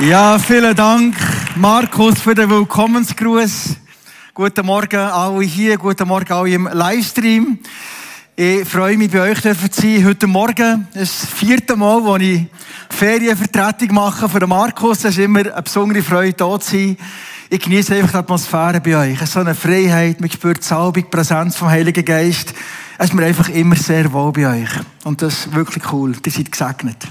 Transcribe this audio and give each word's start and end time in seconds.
Ja, 0.00 0.38
vielen 0.38 0.74
Dank, 0.74 1.14
Markus, 1.56 2.20
für 2.20 2.34
den 2.34 2.48
Willkommensgruß. 2.48 3.76
Guten 4.32 4.64
Morgen 4.64 4.96
alle 4.96 5.42
hier, 5.42 5.76
guten 5.76 6.08
Morgen 6.08 6.32
alle 6.32 6.48
im 6.48 6.66
Livestream. 6.72 7.58
Ich 8.34 8.66
freue 8.66 8.96
mich, 8.96 9.10
bei 9.10 9.30
euch 9.30 9.42
zu 9.42 9.54
sein. 9.54 10.06
Heute 10.06 10.26
Morgen 10.26 10.88
ist 10.94 11.22
das 11.22 11.30
vierte 11.30 11.76
Mal, 11.76 12.02
wo 12.02 12.16
ich 12.16 12.46
Ferienvertretung 12.88 13.92
mache 13.92 14.26
für 14.26 14.46
Markus. 14.46 15.04
Es 15.04 15.18
ist 15.18 15.18
immer 15.18 15.40
eine 15.40 15.62
besondere 15.62 16.02
Freude, 16.02 16.46
hier 16.46 16.60
zu 16.60 16.70
sein. 16.70 16.96
Ich 17.50 17.60
genieße 17.60 17.94
einfach 17.94 18.12
die 18.12 18.16
Atmosphäre 18.16 18.80
bei 18.80 18.96
euch. 18.96 19.16
Es 19.16 19.24
ist 19.24 19.32
so 19.34 19.40
eine 19.40 19.54
Freiheit, 19.54 20.18
man 20.18 20.30
spürt 20.30 20.62
die 20.62 20.66
Salbung, 20.66 20.94
die 20.94 21.10
Präsenz 21.10 21.56
vom 21.56 21.68
Heiligen 21.68 22.06
Geist. 22.06 22.54
Es 22.96 23.10
ist 23.10 23.14
mir 23.14 23.26
einfach 23.26 23.50
immer 23.50 23.76
sehr 23.76 24.10
wohl 24.14 24.32
bei 24.32 24.62
euch. 24.62 24.70
Und 25.04 25.20
das 25.20 25.40
ist 25.40 25.54
wirklich 25.54 25.92
cool. 25.92 26.14
Ihr 26.24 26.32
seid 26.32 26.50
gesegnet. 26.50 27.06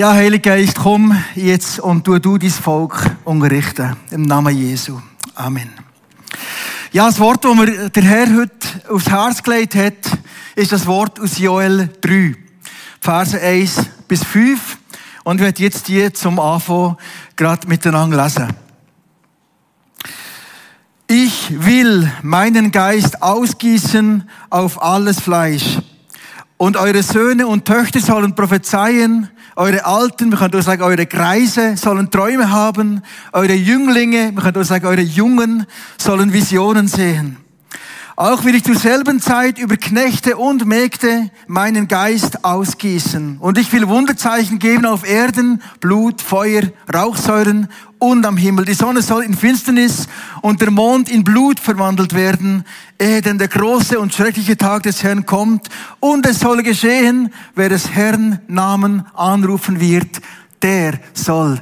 Ja, 0.00 0.14
Heiliger 0.14 0.56
Geist, 0.56 0.78
komm 0.78 1.14
jetzt 1.34 1.78
und 1.78 2.04
tu 2.04 2.18
du 2.18 2.38
dein 2.38 2.48
Volk 2.48 3.04
unterrichten. 3.22 3.98
Im 4.10 4.22
Namen 4.22 4.56
Jesu. 4.56 4.98
Amen. 5.34 5.68
Ja, 6.90 7.04
das 7.04 7.18
Wort, 7.18 7.44
das 7.44 7.54
mir 7.54 7.90
der 7.90 8.02
Herr 8.02 8.34
heute 8.34 8.66
aufs 8.88 9.10
Herz 9.10 9.42
gelegt 9.42 9.74
hat, 9.74 10.18
ist 10.56 10.72
das 10.72 10.86
Wort 10.86 11.20
aus 11.20 11.36
Joel 11.36 11.90
3. 12.00 12.34
Verse 12.98 13.38
1 13.38 13.90
bis 14.08 14.24
5. 14.24 14.78
Und 15.24 15.36
ich 15.36 15.42
werde 15.44 15.62
jetzt 15.62 15.86
die 15.88 16.10
zum 16.14 16.40
Anfang 16.40 16.96
gerade 17.36 17.68
miteinander 17.68 18.24
lesen. 18.24 18.48
Ich 21.08 21.62
will 21.62 22.10
meinen 22.22 22.72
Geist 22.72 23.22
ausgießen 23.22 24.26
auf 24.48 24.82
alles 24.82 25.20
Fleisch. 25.20 25.76
Und 26.60 26.76
eure 26.76 27.02
Söhne 27.02 27.46
und 27.46 27.64
Töchter 27.64 28.00
sollen 28.00 28.34
prophezeien, 28.34 29.30
eure 29.56 29.86
Alten, 29.86 30.30
wir 30.30 30.36
können 30.36 30.54
auch 30.54 30.62
sagen, 30.62 30.82
eure 30.82 31.06
Greise 31.06 31.78
sollen 31.78 32.10
Träume 32.10 32.50
haben, 32.50 33.00
eure 33.32 33.54
Jünglinge, 33.54 34.32
wir 34.34 34.42
können 34.42 34.58
auch 34.58 34.66
sagen, 34.66 34.84
eure 34.84 35.00
Jungen 35.00 35.64
sollen 35.96 36.34
Visionen 36.34 36.86
sehen. 36.86 37.38
Auch 38.20 38.44
will 38.44 38.54
ich 38.54 38.64
zur 38.64 38.74
selben 38.74 39.18
Zeit 39.18 39.58
über 39.58 39.78
Knechte 39.78 40.36
und 40.36 40.66
Mägde 40.66 41.30
meinen 41.46 41.88
Geist 41.88 42.44
ausgießen. 42.44 43.38
Und 43.38 43.56
ich 43.56 43.72
will 43.72 43.88
Wunderzeichen 43.88 44.58
geben 44.58 44.84
auf 44.84 45.08
Erden, 45.08 45.62
Blut, 45.80 46.20
Feuer, 46.20 46.64
Rauchsäuren 46.92 47.68
und 47.98 48.26
am 48.26 48.36
Himmel. 48.36 48.66
Die 48.66 48.74
Sonne 48.74 49.00
soll 49.00 49.22
in 49.22 49.32
Finsternis 49.32 50.06
und 50.42 50.60
der 50.60 50.70
Mond 50.70 51.08
in 51.08 51.24
Blut 51.24 51.60
verwandelt 51.60 52.14
werden, 52.14 52.66
ehe 52.98 53.22
denn 53.22 53.38
der 53.38 53.48
große 53.48 53.98
und 53.98 54.12
schreckliche 54.12 54.58
Tag 54.58 54.82
des 54.82 55.02
Herrn 55.02 55.24
kommt. 55.24 55.70
Und 55.98 56.26
es 56.26 56.40
soll 56.40 56.62
geschehen, 56.62 57.32
wer 57.54 57.70
des 57.70 57.90
Herrn 57.90 58.40
Namen 58.48 59.06
anrufen 59.14 59.80
wird, 59.80 60.20
der 60.60 61.00
soll 61.14 61.58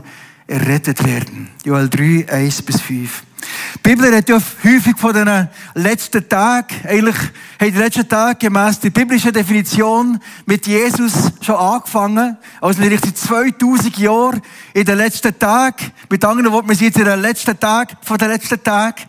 errettet 0.48 1.06
werden. 1.06 1.50
Joel 1.64 1.88
3, 1.88 2.26
1 2.28 2.62
bis 2.62 2.80
5. 2.80 3.27
Die 3.74 3.78
Bibel 3.82 4.06
redet 4.06 4.28
ja 4.28 4.38
häufig 4.64 4.98
von 4.98 5.14
den 5.14 5.48
letzten 5.74 6.28
Tagen. 6.28 6.74
Eigentlich 6.86 7.16
haben 7.16 7.72
die 7.72 7.78
letzten 7.78 8.08
Tage 8.08 8.38
gemäss 8.38 8.80
der 8.80 8.90
biblischen 8.90 9.32
Definition 9.32 10.18
mit 10.46 10.66
Jesus 10.66 11.12
schon 11.40 11.54
angefangen. 11.54 12.36
Also 12.60 12.82
in 12.82 12.90
den 12.90 13.14
2000 13.14 13.96
Jahren 13.98 14.42
in 14.74 14.84
den 14.84 14.98
letzten 14.98 15.38
Tagen. 15.38 15.92
Mit 16.10 16.24
anderen 16.24 16.52
Worten, 16.52 16.68
wir 16.68 16.76
sind 16.76 16.88
jetzt 16.88 16.98
in 16.98 17.04
den 17.04 17.20
letzten 17.20 17.58
Tag 17.58 17.96
von 18.02 18.18
den 18.18 18.28
letzten 18.28 18.62
Tagen, 18.62 19.04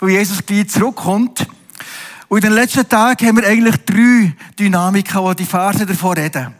wo 0.00 0.08
Jesus 0.08 0.44
gleich 0.44 0.68
zurückkommt. 0.68 1.46
Und 2.28 2.38
in 2.38 2.50
den 2.50 2.54
letzten 2.54 2.88
Tagen 2.88 3.26
haben 3.26 3.36
wir 3.36 3.46
eigentlich 3.46 3.76
drei 3.84 4.34
Dynamiken, 4.58 5.28
die 5.28 5.36
die 5.36 5.44
Verse 5.44 5.84
davon 5.84 6.16
reden. 6.16 6.54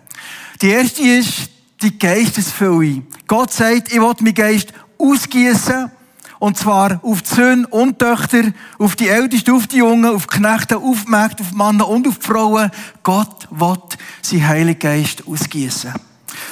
Die 0.61 0.69
erste 0.69 1.03
ist 1.03 1.51
die 1.83 1.99
Geistesfülle. 1.99 3.03
Gott 3.27 3.53
sagt, 3.53 3.93
ich 3.93 4.01
will 4.01 4.15
meinen 4.21 4.35
Geist 4.35 4.73
ausgießen 4.99 5.91
und 6.39 6.59
zwar 6.59 7.01
auf 7.03 7.23
die 7.23 7.35
Söhne 7.35 7.67
und 7.69 7.99
Töchter, 7.99 8.53
auf 8.79 8.97
die 8.97 9.09
Ältesten, 9.09 9.55
auf 9.55 9.67
die 9.67 9.79
Jungen, 9.79 10.15
auf 10.15 10.27
die 10.27 10.39
Knechte, 10.39 10.77
auf 10.77 11.05
die 11.05 11.11
Mägde, 11.11 11.43
auf 11.43 11.51
die 11.51 11.57
Männer 11.57 11.89
und 11.89 12.07
auf 12.07 12.19
die 12.19 12.27
Frauen. 12.27 12.71
Gott 13.03 13.49
will 13.51 13.79
sein 14.23 14.47
Heiligen 14.47 14.79
Geist 14.79 15.27
ausgießen. 15.27 15.95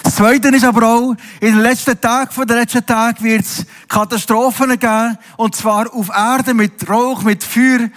Das 0.02 0.16
Zweite 0.16 0.48
ist 0.48 0.64
aber 0.64 0.86
auch, 0.86 1.14
in 1.40 1.54
den 1.54 1.60
letzten 1.60 2.00
Tagen 2.00 2.30
von 2.30 2.46
den 2.46 2.58
letzten 2.58 2.84
Tagen 2.84 3.24
wird 3.24 3.42
es 3.42 3.66
Katastrophen 3.88 4.78
geben. 4.78 5.18
Und 5.36 5.56
zwar 5.56 5.92
auf 5.92 6.08
Erde 6.08 6.54
mit 6.54 6.88
Rauch, 6.88 7.22
mit 7.22 7.42
Feuer 7.42 7.88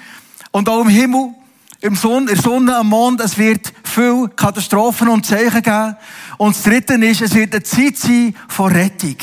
und 0.52 0.70
auch 0.70 0.82
im 0.82 0.90
Himmel. 0.90 1.34
Im 1.82 1.96
Sonne, 1.96 2.32
in 2.32 2.36
der 2.36 2.42
Sonne, 2.42 2.78
am 2.78 2.90
Mond, 2.90 3.22
es 3.22 3.38
wird 3.38 3.72
viel 3.84 4.30
Katastrophen 4.36 5.08
und 5.08 5.26
Zeichen 5.26 5.62
geben. 5.62 5.96
Und 6.38 6.56
das 6.56 6.64
Dritte 6.64 6.94
ist, 6.96 7.22
es 7.22 7.36
wird 7.36 7.54
eine 7.54 7.64
Zeit 7.64 7.98
sein 7.98 8.36
von 8.48 8.72
Rettung. 8.72 9.18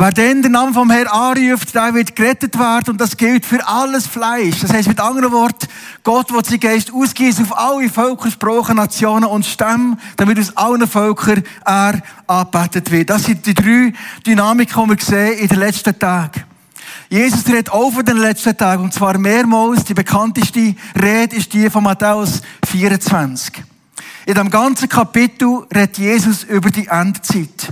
Wer 0.00 0.12
denn 0.12 0.40
den 0.40 0.52
Namen 0.52 0.72
vom 0.72 0.88
Herrn 0.88 1.08
anruft, 1.08 1.74
der 1.74 1.92
wird 1.92 2.16
gerettet 2.16 2.58
werden 2.58 2.92
und 2.92 2.98
das 2.98 3.18
gilt 3.18 3.44
für 3.44 3.68
alles 3.68 4.06
Fleisch. 4.06 4.60
Das 4.60 4.72
heißt 4.72 4.88
mit 4.88 4.98
anderen 4.98 5.30
Worten, 5.30 5.68
Gott 6.02 6.32
wird 6.32 6.46
sein 6.46 6.58
Geist 6.58 6.90
ausgießen 6.90 7.44
auf 7.44 7.58
alle 7.58 7.90
Völker, 7.90 8.30
Sprachen, 8.30 8.76
Nationen 8.76 9.26
und 9.26 9.44
Stämme, 9.44 9.98
damit 10.16 10.38
aus 10.38 10.56
allen 10.56 10.88
Völkern 10.88 11.42
er 11.66 12.00
angebetet 12.26 12.90
wird. 12.90 13.10
Das 13.10 13.24
sind 13.24 13.44
die 13.44 13.52
drei 13.52 13.92
Dynamiken, 14.26 14.84
die 14.84 14.88
wir 14.88 15.04
sehen 15.04 15.38
in 15.38 15.48
den 15.48 15.58
letzten 15.58 15.98
Tagen. 15.98 16.44
Jesus 17.10 17.46
redet 17.46 17.70
auch 17.70 17.90
von 17.90 18.02
den 18.02 18.16
letzten 18.16 18.56
Tagen 18.56 18.84
und 18.84 18.94
zwar 18.94 19.18
mehrmals. 19.18 19.84
Die 19.84 19.92
bekannteste 19.92 20.76
Rede 20.98 21.36
ist 21.36 21.52
die 21.52 21.68
von 21.68 21.84
Matthäus 21.84 22.40
24. 22.70 23.52
In 24.24 24.34
dem 24.34 24.48
ganzen 24.48 24.88
Kapitel 24.88 25.66
redet 25.70 25.98
Jesus 25.98 26.44
über 26.44 26.70
die 26.70 26.86
Endzeit. 26.86 27.70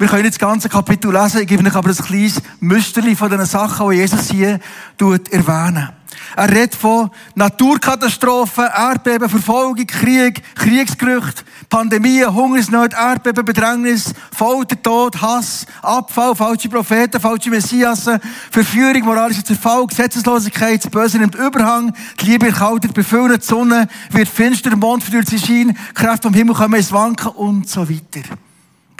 Wir 0.00 0.08
können 0.08 0.24
jetzt 0.24 0.40
das 0.40 0.48
ganze 0.48 0.70
Kapitel 0.70 1.12
lesen, 1.12 1.42
ich 1.42 1.46
gebe 1.46 1.62
euch 1.62 1.76
aber 1.76 1.90
ein 1.90 1.94
kleines 1.94 2.40
Müsterli 2.58 3.14
von 3.14 3.30
den 3.30 3.44
Sachen, 3.44 3.90
die 3.90 3.96
Jesus 3.96 4.30
hier 4.30 4.58
tut, 4.96 5.30
erwähnen. 5.30 5.90
Er 6.36 6.48
redet 6.48 6.74
von 6.74 7.10
Naturkatastrophen, 7.34 8.64
Erdbeben, 8.64 9.28
Verfolgung, 9.28 9.86
Krieg, 9.86 10.42
Kriegsgerüchte, 10.54 11.42
Pandemien, 11.68 12.34
Hungersnot, 12.34 12.94
Erdbeben, 12.94 13.44
Bedrängnis, 13.44 14.14
Folter, 14.34 14.82
Tod, 14.82 15.20
Hass, 15.20 15.66
Abfall, 15.82 16.34
falsche 16.34 16.70
Propheten, 16.70 17.20
falsche 17.20 17.50
Messiasen, 17.50 18.20
Verführung, 18.50 19.02
moralischer 19.02 19.44
Zerfall, 19.44 19.86
Gesetzeslosigkeit, 19.86 20.82
das 20.82 20.90
Böse 20.90 21.18
nimmt 21.18 21.34
Überhang, 21.34 21.92
die 22.22 22.24
Liebe 22.24 22.46
erkaltet, 22.46 22.94
befüllt, 22.94 23.42
die 23.42 23.46
Sonne 23.46 23.86
wird 24.12 24.28
finster, 24.28 24.70
der 24.70 24.78
Mond 24.78 25.02
verdürrt 25.02 25.28
sie 25.28 25.38
Schein, 25.38 25.76
Kräfte 25.92 26.28
vom 26.28 26.34
Himmel 26.34 26.54
kommen 26.54 26.76
ins 26.76 26.90
Wanken 26.90 27.32
und 27.32 27.68
so 27.68 27.86
weiter. 27.86 28.22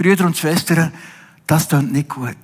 Brüder 0.01 0.25
und 0.25 0.39
Schwestern, 0.39 0.95
das 1.47 1.69
klingt 1.69 1.93
nicht 1.93 2.09
gut. 2.09 2.35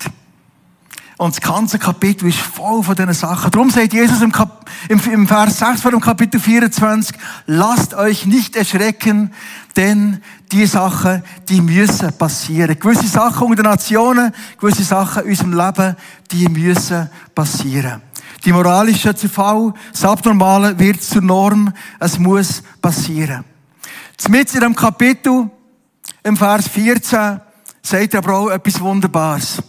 Und 1.16 1.34
das 1.34 1.40
ganze 1.40 1.78
Kapitel 1.78 2.28
ist 2.28 2.36
voll 2.38 2.82
von 2.82 2.94
diesen 2.94 3.14
Sachen. 3.14 3.50
Darum 3.50 3.70
sagt 3.70 3.94
Jesus 3.94 4.20
im, 4.20 4.30
Kap 4.30 4.68
im, 4.90 5.00
im 5.10 5.26
Vers 5.26 5.60
6 5.60 5.80
von 5.80 5.98
Kapitel 5.98 6.38
24, 6.38 7.16
lasst 7.46 7.94
euch 7.94 8.26
nicht 8.26 8.56
erschrecken, 8.56 9.32
denn 9.74 10.20
die 10.52 10.66
Sachen, 10.66 11.22
die 11.48 11.62
müssen 11.62 12.12
passieren. 12.18 12.78
Gewisse 12.78 13.08
Sachen 13.08 13.46
unter 13.46 13.62
den 13.62 13.70
Nationen, 13.70 14.34
gewisse 14.60 14.84
Sachen 14.84 15.22
in 15.22 15.30
unserem 15.30 15.54
Leben, 15.54 15.96
die 16.32 16.48
müssen 16.50 17.08
passieren. 17.34 18.02
Die 18.44 18.52
moralische 18.52 19.14
Zerfall, 19.14 19.72
das 19.92 20.04
Abnormale 20.04 20.78
wird 20.78 21.02
zur 21.02 21.22
Norm, 21.22 21.72
es 22.00 22.18
muss 22.18 22.62
passieren. 22.82 23.44
Mit 24.28 24.54
in 24.54 24.60
dem 24.60 24.74
Kapitel, 24.74 25.48
im 26.22 26.36
Vers 26.36 26.68
14, 26.68 27.40
sagt 27.86 28.14
er 28.14 28.18
aber 28.18 28.34
auch 28.34 28.50
etwas 28.50 28.80
Wunderbares. 28.80 29.62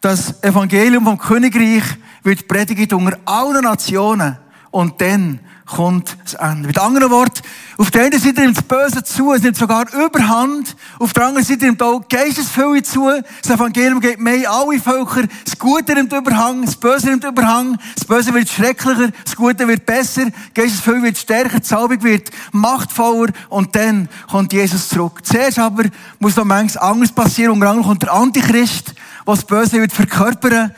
Das 0.00 0.42
Evangelium 0.42 1.04
vom 1.04 1.18
Königreich 1.18 1.84
wird 2.22 2.46
predigt 2.46 2.92
unter 2.92 3.18
allen 3.24 3.64
Nationen 3.64 4.36
und 4.70 5.00
dann 5.00 5.40
kommt 5.66 6.16
das 6.24 6.34
Ende. 6.34 6.68
Mit 6.68 6.78
anderen 6.78 7.10
Worten, 7.10 7.42
auf 7.76 7.90
der 7.90 8.04
einen 8.04 8.18
Seite 8.20 8.40
nimmt 8.40 8.56
das 8.56 8.64
Böse 8.64 9.02
zu, 9.02 9.32
es 9.32 9.42
nimmt 9.42 9.56
sogar 9.56 9.92
Überhand. 9.92 10.76
Auf 10.98 11.12
der 11.12 11.26
anderen 11.26 11.44
Seite 11.44 11.66
nimmt 11.66 11.82
auch 11.82 12.08
Geistesfülle 12.08 12.82
zu. 12.84 13.10
Das 13.42 13.50
Evangelium 13.50 14.00
geht 14.00 14.20
mehr 14.20 14.50
alle 14.50 14.78
Völker. 14.78 15.24
Das 15.44 15.58
Gute 15.58 15.94
nimmt 15.94 16.12
Überhang, 16.12 16.64
das 16.64 16.76
Böse 16.76 17.10
nimmt 17.10 17.24
Überhang. 17.24 17.78
Das 17.96 18.04
Böse 18.04 18.32
wird 18.32 18.48
schrecklicher, 18.48 19.10
das 19.24 19.34
Gute 19.34 19.66
wird 19.66 19.84
besser, 19.84 20.30
Geistesfülle 20.54 21.02
wird 21.02 21.18
stärker, 21.18 21.58
die 21.58 21.66
Salbung 21.66 22.02
wird 22.02 22.30
machtvoller 22.52 23.32
und 23.48 23.74
dann 23.74 24.08
kommt 24.30 24.52
Jesus 24.52 24.88
zurück. 24.88 25.20
Zuerst 25.24 25.58
aber 25.58 25.84
muss 26.20 26.36
noch 26.36 26.44
manches 26.44 26.76
anderes 26.76 27.10
passieren. 27.10 27.52
Unter 27.52 27.68
anderem 27.70 27.88
kommt 27.88 28.02
der 28.04 28.12
Antichrist, 28.12 28.94
was 29.24 29.40
das 29.40 29.46
Böse 29.46 29.80
wird 29.80 29.92
verkörpern. 29.92 30.72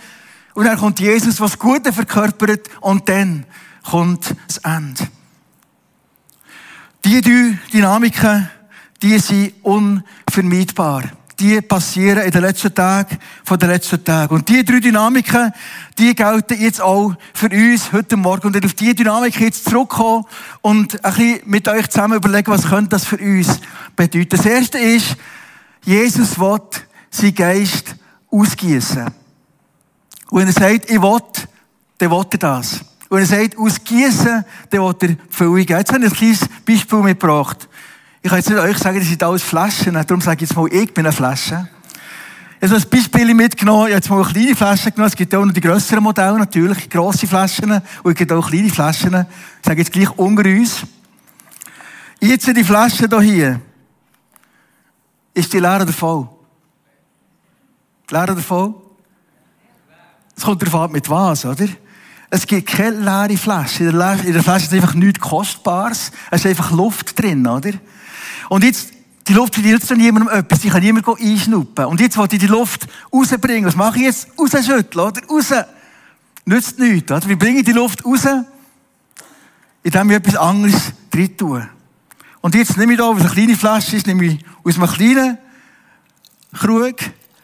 Und 0.54 0.64
dann 0.64 0.78
kommt 0.78 0.98
Jesus, 0.98 1.40
was 1.40 1.58
Gute 1.58 1.92
verkörpert 1.92 2.68
und 2.80 3.08
dann 3.08 3.44
kommt 3.90 4.34
das 4.46 4.58
Ende. 4.58 5.08
Die 7.04 7.20
drei 7.20 7.58
Dynamiken, 7.72 8.50
die 9.02 9.18
sind 9.18 9.54
unvermeidbar. 9.62 11.04
Die 11.38 11.60
passieren 11.60 12.24
in 12.24 12.32
den 12.32 12.42
letzten 12.42 12.74
Tagen 12.74 13.16
von 13.44 13.58
den 13.58 13.70
letzten 13.70 14.02
Tagen. 14.04 14.34
Und 14.34 14.48
die 14.48 14.64
drei 14.64 14.80
Dynamiken, 14.80 15.52
die 15.96 16.14
gelten 16.14 16.60
jetzt 16.60 16.80
auch 16.80 17.14
für 17.32 17.48
uns 17.48 17.92
heute 17.92 18.16
Morgen. 18.16 18.48
Und 18.48 18.64
auf 18.64 18.74
diese 18.74 18.96
Dynamik 18.96 19.40
jetzt 19.40 19.64
zurückkommen 19.70 20.24
und 20.60 21.02
ein 21.04 21.14
bisschen 21.14 21.40
mit 21.44 21.68
euch 21.68 21.88
zusammen 21.88 22.16
überlegen, 22.16 22.50
was 22.50 22.68
könnte 22.68 22.90
das 22.90 23.04
für 23.04 23.18
uns 23.18 23.60
bedeuten. 23.94 24.30
Das 24.30 24.44
erste 24.44 24.78
ist, 24.78 25.16
Jesus 25.84 26.38
will 26.38 26.60
sein 27.10 27.34
Geist 27.34 27.94
ausgießen. 28.30 29.06
Und 30.30 30.40
wenn 30.40 30.48
er 30.48 30.52
sagt, 30.52 30.90
ich 30.90 31.00
will, 31.00 31.20
dann 31.98 32.10
will 32.10 32.26
er 32.32 32.38
das. 32.38 32.80
Und 33.08 33.18
er 33.18 33.26
sagt, 33.26 33.56
ausgießen, 33.56 34.44
dann 34.70 34.80
will 34.80 34.94
er 35.00 35.16
Füllung 35.30 35.56
geben. 35.56 35.78
Jetzt 35.78 35.92
habe 35.92 36.04
ich 36.04 36.10
ein 36.10 36.16
kleines 36.16 36.48
Beispiel 36.66 36.98
mitgebracht. 36.98 37.68
Ich 38.20 38.28
kann 38.28 38.38
jetzt 38.38 38.50
nicht 38.50 38.58
euch 38.58 38.78
sagen, 38.78 38.98
das 38.98 39.08
sind 39.08 39.22
alles 39.22 39.42
Flaschen, 39.42 39.94
darum 39.94 40.20
sage 40.20 40.44
ich 40.44 40.50
jetzt 40.50 40.56
mal, 40.56 40.66
ich 40.72 40.92
bin 40.92 41.06
eine 41.06 41.12
Flasche. 41.12 41.68
Ich 42.60 42.68
habe 42.68 42.82
ein 42.82 42.90
Beispiel 42.90 43.34
mitgenommen, 43.34 43.86
ich 43.86 43.94
habe 43.94 43.94
jetzt 43.94 44.10
mal 44.10 44.22
eine 44.22 44.32
kleine 44.32 44.56
Flasche 44.56 44.90
genommen, 44.90 45.08
es 45.08 45.16
gibt 45.16 45.34
auch 45.34 45.44
noch 45.44 45.52
die 45.52 45.60
grösseren 45.60 46.02
Modelle 46.02 46.38
natürlich, 46.38 46.90
grosse 46.90 47.26
Flaschen, 47.26 47.70
und 47.70 48.10
es 48.10 48.14
gibt 48.16 48.32
auch 48.32 48.50
kleine 48.50 48.68
Flaschen. 48.68 49.14
Ich 49.14 49.66
sage 49.66 49.78
jetzt 49.78 49.92
gleich 49.92 50.10
unter 50.18 50.44
uns. 50.44 50.82
Jetzt 52.20 52.48
die 52.48 52.64
Flasche 52.64 53.08
hier. 53.20 53.60
Ist 55.32 55.52
die 55.52 55.60
leer 55.60 55.80
oder 55.80 55.92
voll? 55.92 56.28
Leer 58.10 58.24
oder 58.24 58.36
voll? 58.38 58.74
Es 60.36 60.42
kommt 60.42 60.60
darauf 60.60 60.82
an, 60.82 60.92
mit 60.92 61.08
was, 61.08 61.44
oder? 61.44 61.68
Es 62.30 62.46
gibt 62.46 62.68
keine 62.68 62.98
leere 63.00 63.38
Flasche. 63.38 63.84
In 63.84 63.98
der, 63.98 64.24
in 64.24 64.32
der 64.32 64.42
Flasche 64.42 64.66
ist 64.66 64.74
einfach 64.74 64.94
nichts 64.94 65.20
Kostbares. 65.20 66.12
Es 66.30 66.44
ist 66.44 66.46
einfach 66.46 66.70
Luft 66.72 67.18
drin, 67.20 67.46
oder? 67.46 67.72
Und 68.50 68.64
jetzt, 68.64 68.92
die 69.26 69.32
Luft 69.32 69.56
nützt 69.58 69.90
niemandem 69.90 70.28
etwas. 70.28 70.62
Ich 70.64 70.70
kann 70.70 70.82
niemand 70.82 71.06
einschnuppen. 71.08 71.86
Und 71.86 72.00
jetzt 72.00 72.16
wollte 72.16 72.36
ich 72.36 72.42
die 72.42 72.48
Luft 72.48 72.86
rausbringen. 73.12 73.66
Was 73.66 73.76
mache 73.76 73.98
ich 73.98 74.04
jetzt? 74.04 74.28
Rausschütteln, 74.38 75.06
oder? 75.06 75.22
Raus. 75.26 75.52
Nützt 76.44 76.78
nichts, 76.78 77.10
oder? 77.10 77.28
Wie 77.28 77.36
bringe 77.36 77.60
ich 77.60 77.64
die 77.64 77.72
Luft 77.72 78.04
raus? 78.04 78.26
Indem 79.82 80.10
ich 80.10 80.16
etwas 80.16 80.36
anderes 80.36 80.92
drin 81.10 81.36
tue. 81.36 81.68
Und 82.40 82.54
jetzt 82.54 82.76
nehme 82.76 82.92
ich 82.92 82.98
da, 82.98 83.10
was 83.14 83.22
eine 83.22 83.30
kleine 83.30 83.56
Flasche 83.56 83.96
ist, 83.96 84.06
nehme 84.06 84.24
ich 84.26 84.44
aus 84.64 84.76
einem 84.76 84.88
kleinen 84.88 85.38
Krug 86.54 86.96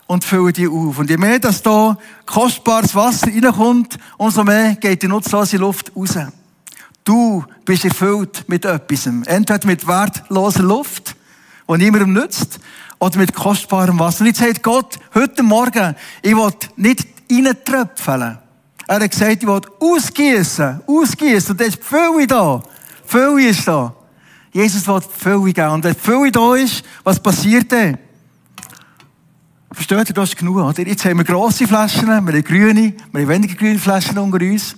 und 0.06 0.25
fülle 0.25 0.53
die 0.53 0.69
auf. 0.69 0.99
Und 0.99 1.11
je 1.11 1.17
mehr, 1.17 1.39
dass 1.39 1.62
da 1.62 1.97
kostbares 2.27 2.95
Wasser 2.95 3.29
reinkommt, 3.29 3.99
umso 4.17 4.45
mehr 4.45 4.75
geht 4.77 5.03
die 5.03 5.09
nutzlose 5.09 5.56
Luft 5.56 5.93
raus. 5.97 6.19
Du 7.05 7.45
bist 7.65 7.85
erfüllt 7.85 8.45
mit 8.49 8.65
etwas. 8.65 9.06
Entweder 9.06 9.67
mit 9.67 9.87
wertloser 9.87 10.62
Luft, 10.62 11.17
die 11.69 11.77
niemandem 11.77 12.12
nützt, 12.12 12.61
oder 12.99 13.19
mit 13.19 13.35
kostbarem 13.35 13.99
Wasser. 13.99 14.21
Und 14.21 14.29
jetzt 14.29 14.41
sagt 14.41 14.62
Gott, 14.62 14.99
heute 15.15 15.43
Morgen, 15.43 15.95
ich 16.23 16.35
will 16.35 16.53
nicht 16.77 17.06
reintröpfeln. 17.31 18.39
Er 18.87 19.01
hat 19.01 19.11
gesagt, 19.11 19.43
ich 19.43 19.49
will 19.49 19.61
ausgießen, 19.81 20.81
ausgießen. 20.87 21.53
Und 21.53 21.61
da 21.61 21.65
ist 21.65 21.85
Fülle 21.85 22.27
da. 22.27 22.62
Fülle 23.06 23.49
ist 23.49 23.67
da. 23.67 23.95
Jesus 24.53 24.87
will 24.87 25.01
Fülle 25.01 25.53
geben. 25.53 25.71
Und 25.71 25.85
wenn 25.85 25.95
Fülle 25.95 26.31
da 26.31 26.55
ist, 26.55 26.85
was 27.03 27.21
passiert 27.21 27.73
dann? 27.73 27.99
Versteht 29.75 30.09
ihr, 30.09 30.15
das 30.15 30.29
ist 30.29 30.37
genug, 30.37 30.59
oder? 30.59 30.87
Jetzt 30.87 31.05
haben 31.05 31.19
wir 31.19 31.25
grosse 31.25 31.67
Flaschen, 31.67 32.06
wir 32.06 32.15
haben 32.15 32.44
grüne, 32.44 32.94
wir 33.12 33.23
haben 33.23 33.29
weniger 33.29 33.56
grüne 33.56 33.79
Flaschen 33.79 34.17
unter 34.19 34.37
uns. 34.37 34.76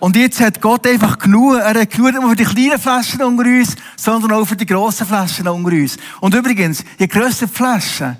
Und 0.00 0.16
jetzt 0.16 0.40
hat 0.40 0.60
Gott 0.60 0.84
einfach 0.88 1.18
genug. 1.18 1.58
Er 1.58 1.80
hat 1.80 1.90
genug 1.90 2.10
nicht 2.10 2.20
nur 2.20 2.30
für 2.30 2.36
die 2.36 2.44
kleinen 2.44 2.80
Flaschen 2.80 3.22
unter 3.22 3.44
uns, 3.44 3.76
sondern 3.96 4.32
auch 4.32 4.44
für 4.44 4.56
die 4.56 4.66
grossen 4.66 5.06
Flaschen 5.06 5.46
unter 5.46 5.70
uns. 5.70 5.96
Und 6.20 6.34
übrigens, 6.34 6.84
je 6.98 7.06
grösser 7.06 7.46
die 7.46 7.52
Flaschen 7.52 8.16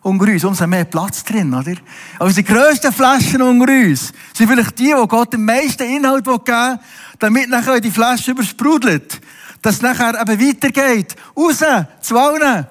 unter 0.00 0.24
uns, 0.24 0.44
umso 0.44 0.66
mehr 0.66 0.86
Platz 0.86 1.22
drin, 1.22 1.52
oder? 1.52 1.74
Also 2.18 2.36
die 2.36 2.44
grössten 2.44 2.90
Flaschen 2.90 3.42
unter 3.42 3.70
uns 3.70 4.12
sind 4.32 4.48
vielleicht 4.48 4.78
die, 4.78 4.94
wo 4.94 5.06
Gott 5.06 5.34
den 5.34 5.44
meisten 5.44 5.82
Inhalt 5.82 6.24
geben 6.24 6.46
will, 6.46 6.78
damit 7.18 7.50
nachher 7.50 7.80
die 7.80 7.90
Flasche 7.90 8.30
übersprudelt. 8.30 9.20
Dass 9.60 9.76
es 9.76 9.82
nachher 9.82 10.18
eben 10.18 10.48
weitergeht. 10.48 11.14
Raus, 11.36 11.62
zu 12.00 12.16
allen 12.16 12.66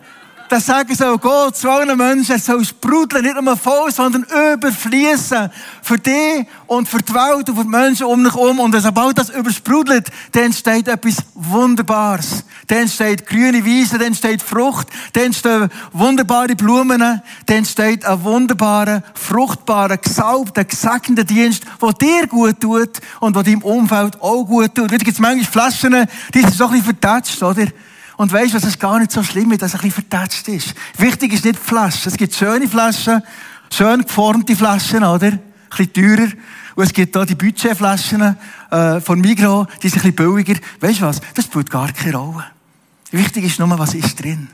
das 0.49 0.65
sagen 0.65 0.95
soll 0.95 1.17
Gott 1.17 1.57
zu 1.57 1.69
allen 1.69 1.97
Menschen, 1.97 2.35
es 2.35 2.45
soll 2.45 2.63
sprudeln, 2.63 3.23
nicht 3.23 3.41
nur 3.41 3.57
voll, 3.57 3.91
sondern 3.91 4.25
überfließen. 4.53 5.49
Für 5.81 5.97
dich 5.97 6.45
und 6.67 6.87
für 6.87 6.99
die 6.99 7.13
Welt 7.13 7.49
und 7.49 7.55
für 7.55 7.63
die 7.63 7.69
Menschen 7.69 8.05
um 8.05 8.23
dich 8.23 8.33
herum. 8.33 8.59
Und 8.59 8.79
sobald 8.79 9.17
das 9.17 9.29
übersprudelt, 9.29 10.09
dann 10.31 10.43
entsteht 10.45 10.87
etwas 10.87 11.17
Wunderbares. 11.33 12.43
Dann 12.67 12.79
entsteht 12.79 13.25
grüne 13.25 13.63
Wiese, 13.63 13.97
dann 13.97 14.07
entsteht 14.07 14.41
Frucht, 14.41 14.87
dann 15.13 15.25
entstehen 15.25 15.69
wunderbare 15.93 16.55
Blumen, 16.55 16.99
dann 16.99 17.21
entsteht 17.47 18.05
ein 18.05 18.23
wunderbarer, 18.23 19.03
fruchtbarer, 19.13 19.97
gesalbter, 19.97 20.65
gesegneter 20.65 21.23
Dienst, 21.23 21.63
der 21.81 21.93
dir 21.93 22.27
gut 22.27 22.59
tut 22.59 22.99
und 23.19 23.35
der 23.35 23.43
deinem 23.43 23.63
Umfeld 23.63 24.21
auch 24.21 24.43
gut 24.43 24.75
tut. 24.75 24.91
Wieder 24.91 25.05
gibt 25.05 25.17
es 25.17 25.19
manchmal 25.19 25.45
Flaschen, 25.45 26.07
die 26.33 26.41
sind 26.41 26.53
so 26.53 26.65
ein 26.65 26.71
bisschen 26.71 26.85
vertatscht, 26.85 27.41
oder? 27.41 27.67
Und 28.17 28.33
weißt 28.33 28.55
was 28.55 28.63
ist 28.63 28.79
gar 28.79 28.99
nicht 28.99 29.11
so 29.11 29.23
schlimm, 29.23 29.55
dass 29.57 29.73
es 29.73 29.75
ein 29.75 29.87
bisschen 29.87 30.03
vertatscht 30.03 30.47
ist. 30.47 30.73
Wichtig 30.97 31.33
ist 31.33 31.45
nicht 31.45 31.59
die 31.59 31.63
Flasche. 31.63 32.09
Es 32.09 32.17
gibt 32.17 32.33
schöne 32.33 32.67
Flaschen, 32.67 33.21
schön 33.71 34.01
geformte 34.01 34.55
Flaschen, 34.55 35.03
oder? 35.03 35.27
Ein 35.27 35.41
bisschen 35.69 35.93
teurer. 35.93 36.31
Und 36.75 36.83
es 36.83 36.93
gibt 36.93 37.15
da 37.15 37.25
die 37.25 37.35
Budgetflaschen 37.35 38.37
äh, 38.71 38.99
von 39.01 39.21
Migros, 39.21 39.67
die 39.81 39.89
sind 39.89 40.03
ein 40.03 40.13
bisschen 40.13 40.33
billiger. 40.33 40.59
Weißt 40.79 41.01
was? 41.01 41.21
Das 41.35 41.45
spielt 41.45 41.69
gar 41.69 41.91
keine 41.91 42.17
Rolle. 42.17 42.45
Wichtig 43.11 43.45
ist 43.45 43.59
nur, 43.59 43.79
was 43.79 43.93
ist 43.93 44.21
drin. 44.21 44.49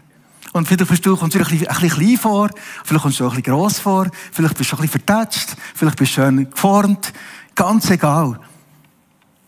Und 0.52 0.68
vielleicht 0.68 1.06
du, 1.06 1.18
kommst 1.18 1.36
du 1.36 1.40
ein 1.40 1.46
bisschen, 1.46 1.68
ein 1.68 1.74
bisschen 1.74 1.90
klein 1.90 2.18
vor, 2.18 2.50
vielleicht 2.84 3.02
kommst 3.02 3.20
du 3.20 3.26
auch 3.26 3.34
ein 3.34 3.42
bisschen 3.42 3.56
gross 3.56 3.80
vor, 3.80 4.08
vielleicht 4.32 4.58
bist 4.58 4.72
du 4.72 4.76
ein 4.76 4.82
bisschen 4.82 5.02
vertatscht, 5.02 5.56
vielleicht 5.74 5.98
bist 5.98 6.12
du 6.12 6.22
schön 6.22 6.50
geformt. 6.50 7.12
Ganz 7.56 7.90
egal. 7.90 8.40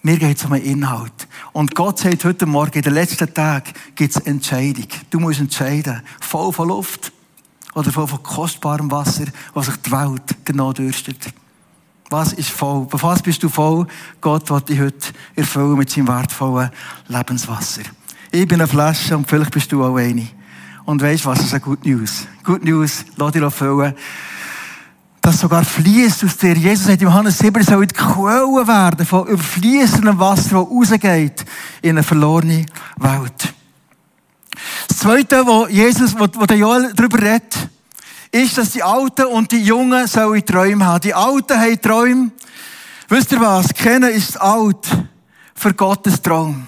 Mir 0.06 0.20
geht 0.20 0.38
es 0.38 0.46
um 0.46 0.52
den 0.52 0.62
Inhalt. 0.62 1.28
Und 1.52 1.74
Gott 1.74 1.98
sagt 1.98 2.26
heute 2.26 2.46
Morgen, 2.46 2.74
in 2.74 2.84
den 2.84 2.94
letzten 2.94 3.34
Tagen 3.34 3.72
gibt 3.96 4.16
es 4.16 4.22
Entscheidung. 4.22 4.86
Du 5.10 5.20
musst 5.20 5.40
entscheiden. 5.40 6.00
Voll 6.22 6.54
von 6.54 6.68
Luft 6.68 7.12
oder 7.74 7.92
voll 7.92 8.08
von 8.08 8.22
kostbarem 8.22 8.92
Wasser, 8.92 9.26
was 9.56 9.66
sich 9.66 9.78
die 9.78 9.92
Welt 9.92 10.46
genau 10.46 10.74
dürstet. 10.74 11.34
Was 12.12 12.34
ist 12.34 12.52
voll? 12.52 12.86
Bei 12.86 13.02
was 13.02 13.24
bist 13.24 13.42
du 13.42 13.50
voll? 13.50 13.88
Gott 14.22 14.48
wird 14.52 14.70
dich 14.70 14.80
heute 14.80 15.08
erfüllen 15.36 15.76
mit 15.76 15.90
seinem 15.90 16.08
wertvollen 16.08 16.70
Lebenswasser. 17.08 17.82
Ich 18.32 18.48
bin 18.48 18.62
eine 18.62 18.68
Flasche 18.68 19.18
und 19.18 19.28
vielleicht 19.28 19.50
bist 19.50 19.72
du 19.72 19.84
auch 19.84 19.98
eine. 19.98 20.28
Und 20.86 21.02
weißt 21.02 21.26
was? 21.26 21.40
Das 21.40 21.48
ist 21.48 21.54
eine 21.56 21.62
Good 21.62 21.84
News. 21.84 22.28
Good 22.44 22.64
News, 22.64 23.06
lass 23.16 23.32
dich 23.32 23.52
füllen 23.52 23.96
das 25.26 25.40
sogar 25.40 25.66
fließt 25.66 26.24
aus 26.24 26.38
dir. 26.38 26.54
Jesus 26.54 26.88
in 26.88 27.00
Johannes 27.00 27.40
7, 27.40 27.60
es 27.60 27.68
soll 27.68 27.88
die 27.88 27.96
Quelle 27.96 28.68
werden 28.68 29.06
von 29.08 29.28
überfließendem 29.28 30.20
Wasser, 30.20 30.50
das 30.50 30.54
rausgeht 30.54 31.46
in 31.82 31.92
eine 31.92 32.04
verlorene 32.04 32.66
Welt. 32.98 33.54
Das 34.88 34.98
Zweite, 34.98 35.46
wo 35.48 35.68
Jesus, 35.68 36.14
wo, 36.14 36.28
wo 36.36 36.46
der 36.46 36.58
Joel 36.58 36.94
darüber 36.94 37.20
redet, 37.20 37.70
ist, 38.32 38.58
dass 38.58 38.72
die 38.72 38.84
Alten 38.84 39.26
und 39.26 39.52
die 39.52 39.64
Jungen 39.64 40.06
sollen 40.06 40.46
Träume 40.46 40.86
haben. 40.86 41.02
Die 41.02 41.14
Alten 41.14 41.60
haben 41.60 41.82
Träume. 41.82 42.32
Wisst 43.08 43.32
ihr 43.32 43.42
was? 43.42 43.74
Kennen 43.74 44.12
ist 44.12 44.40
alt 44.40 44.88
für 45.56 45.74
Gottes 45.74 46.22
Traum. 46.22 46.68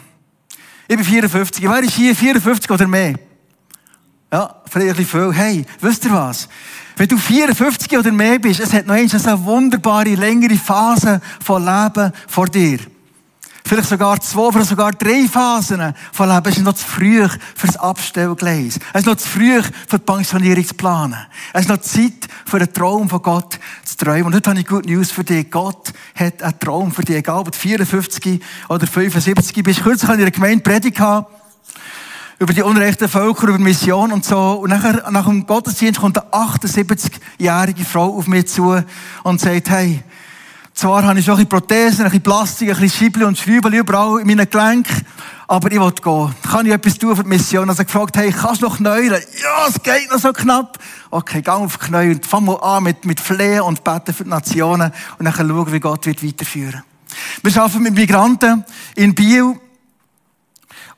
Ich 0.87 0.95
bin 0.95 1.05
54. 1.05 1.63
Wer 1.63 1.79
ist 1.83 1.93
hier 1.93 2.15
54 2.15 2.71
oder 2.71 2.87
mehr? 2.87 3.19
Ja, 4.33 4.61
vielleicht 4.67 5.09
viel. 5.09 5.31
Hey, 5.31 5.65
wisst 5.79 6.05
ihr 6.05 6.11
was? 6.11 6.49
Wenn 6.97 7.07
du 7.07 7.17
54 7.17 7.95
oder 7.95 8.11
mehr 8.11 8.39
bist, 8.39 8.59
es 8.59 8.73
hat 8.73 8.87
noch 8.87 8.95
eine 8.95 9.45
wunderbare, 9.45 10.15
längere 10.15 10.55
Phase 10.55 11.21
von 11.43 11.63
Leben 11.63 12.11
vor 12.27 12.47
dir. 12.47 12.79
Vielleicht 13.63 13.89
sogar 13.89 14.19
zwei, 14.19 14.51
vielleicht 14.51 14.69
sogar 14.69 14.93
drei 14.93 15.27
Phasen 15.27 15.93
von 16.11 16.27
Leben. 16.27 16.47
Es 16.47 16.57
ist 16.57 16.63
noch 16.63 16.73
zu 16.73 16.85
früh 16.85 17.27
für 17.53 17.67
das 17.67 17.77
Abstellgleis. 17.77 18.79
Es 18.93 19.01
ist 19.01 19.05
noch 19.05 19.17
zu 19.17 19.27
früh 19.27 19.61
für 19.61 19.99
die 19.99 20.05
Pensionierung 20.05 20.65
zu 20.65 20.73
planen. 20.73 21.17
Es 21.53 21.61
ist 21.61 21.69
noch 21.69 21.81
Zeit 21.81 22.27
für 22.45 22.57
einen 22.57 22.73
Traum 22.73 23.09
von 23.09 23.21
Gott 23.21 23.59
zu 23.83 23.97
träumen. 23.97 24.27
Und 24.27 24.35
heute 24.35 24.49
habe 24.49 24.59
ich 24.59 24.65
gute 24.65 24.89
News 24.89 25.11
für 25.11 25.23
dich. 25.23 25.51
Gott 25.51 25.93
hat 26.15 26.41
einen 26.41 26.59
Traum 26.59 26.91
für 26.91 27.03
dich. 27.03 27.17
Egal 27.17 27.41
ob 27.41 27.51
du 27.51 27.57
54 27.57 28.41
oder 28.69 28.87
75 28.87 29.63
bist. 29.63 29.83
Kürzlich 29.83 30.09
habe 30.09 30.13
ich 30.13 30.25
in 30.25 30.31
der 30.31 30.31
Gemeinde 30.31 30.63
Predigt 30.63 30.95
gehabt 30.95 31.29
über 32.39 32.53
die 32.53 32.61
unrechten 32.61 33.09
Völker, 33.09 33.47
über 33.47 33.57
Mission 33.57 34.11
und 34.11 34.23
so. 34.23 34.53
Und 34.61 34.69
nachher, 34.69 35.09
nach 35.09 35.25
dem 35.25 35.45
Gottesdienst 35.45 35.99
kommt 35.99 36.21
eine 36.21 36.31
78-jährige 36.31 37.83
Frau 37.83 38.15
auf 38.15 38.27
mich 38.27 38.47
zu 38.47 38.79
und 39.23 39.41
sagt, 39.41 39.69
hey, 39.69 40.03
zwar 40.73 41.03
habe 41.03 41.17
ich 41.17 41.25
schon 41.25 41.33
ein 41.33 41.47
bisschen 41.47 41.49
Prothesen, 41.49 42.01
ein 42.01 42.11
bisschen 42.11 42.21
Plastik, 42.21 42.69
ein 42.69 42.79
bisschen 42.79 43.05
Schiebel 43.05 43.23
und 43.23 43.37
Schräubel 43.37 43.73
überall 43.73 44.21
in 44.21 44.27
meinen 44.27 44.47
Gelenken, 44.47 45.03
aber 45.47 45.71
ich 45.71 45.79
will 45.79 45.91
gehen. 45.91 46.35
Kann 46.43 46.65
ich 46.67 46.71
etwas 46.71 46.99
tun 46.99 47.15
für 47.15 47.23
die 47.23 47.29
Mission? 47.29 47.67
Also 47.67 47.83
gefragt, 47.83 48.15
hey, 48.17 48.31
kannst 48.31 48.61
du 48.61 48.67
noch 48.67 48.77
knäulen? 48.77 49.19
Ja, 49.41 49.67
es 49.67 49.81
geht 49.81 50.11
noch 50.11 50.19
so 50.19 50.31
knapp. 50.31 50.77
Okay, 51.09 51.41
gang 51.41 51.65
auf 51.65 51.79
die 51.79 51.85
Knie 51.87 52.11
und 52.11 52.25
fang 52.27 52.45
mal 52.45 52.57
an 52.57 52.83
mit, 52.83 53.05
mit 53.05 53.19
Flehen 53.19 53.61
und 53.61 53.83
Beten 53.83 54.13
für 54.13 54.25
die 54.25 54.29
Nationen 54.29 54.91
und 55.17 55.25
dann 55.25 55.33
schauen, 55.33 55.71
wie 55.71 55.79
Gott 55.79 56.05
wird 56.05 56.23
weiterführen. 56.23 56.83
Wir 57.41 57.59
arbeiten 57.59 57.81
mit 57.81 57.95
Migranten 57.95 58.63
in 58.95 59.15
Biel 59.15 59.59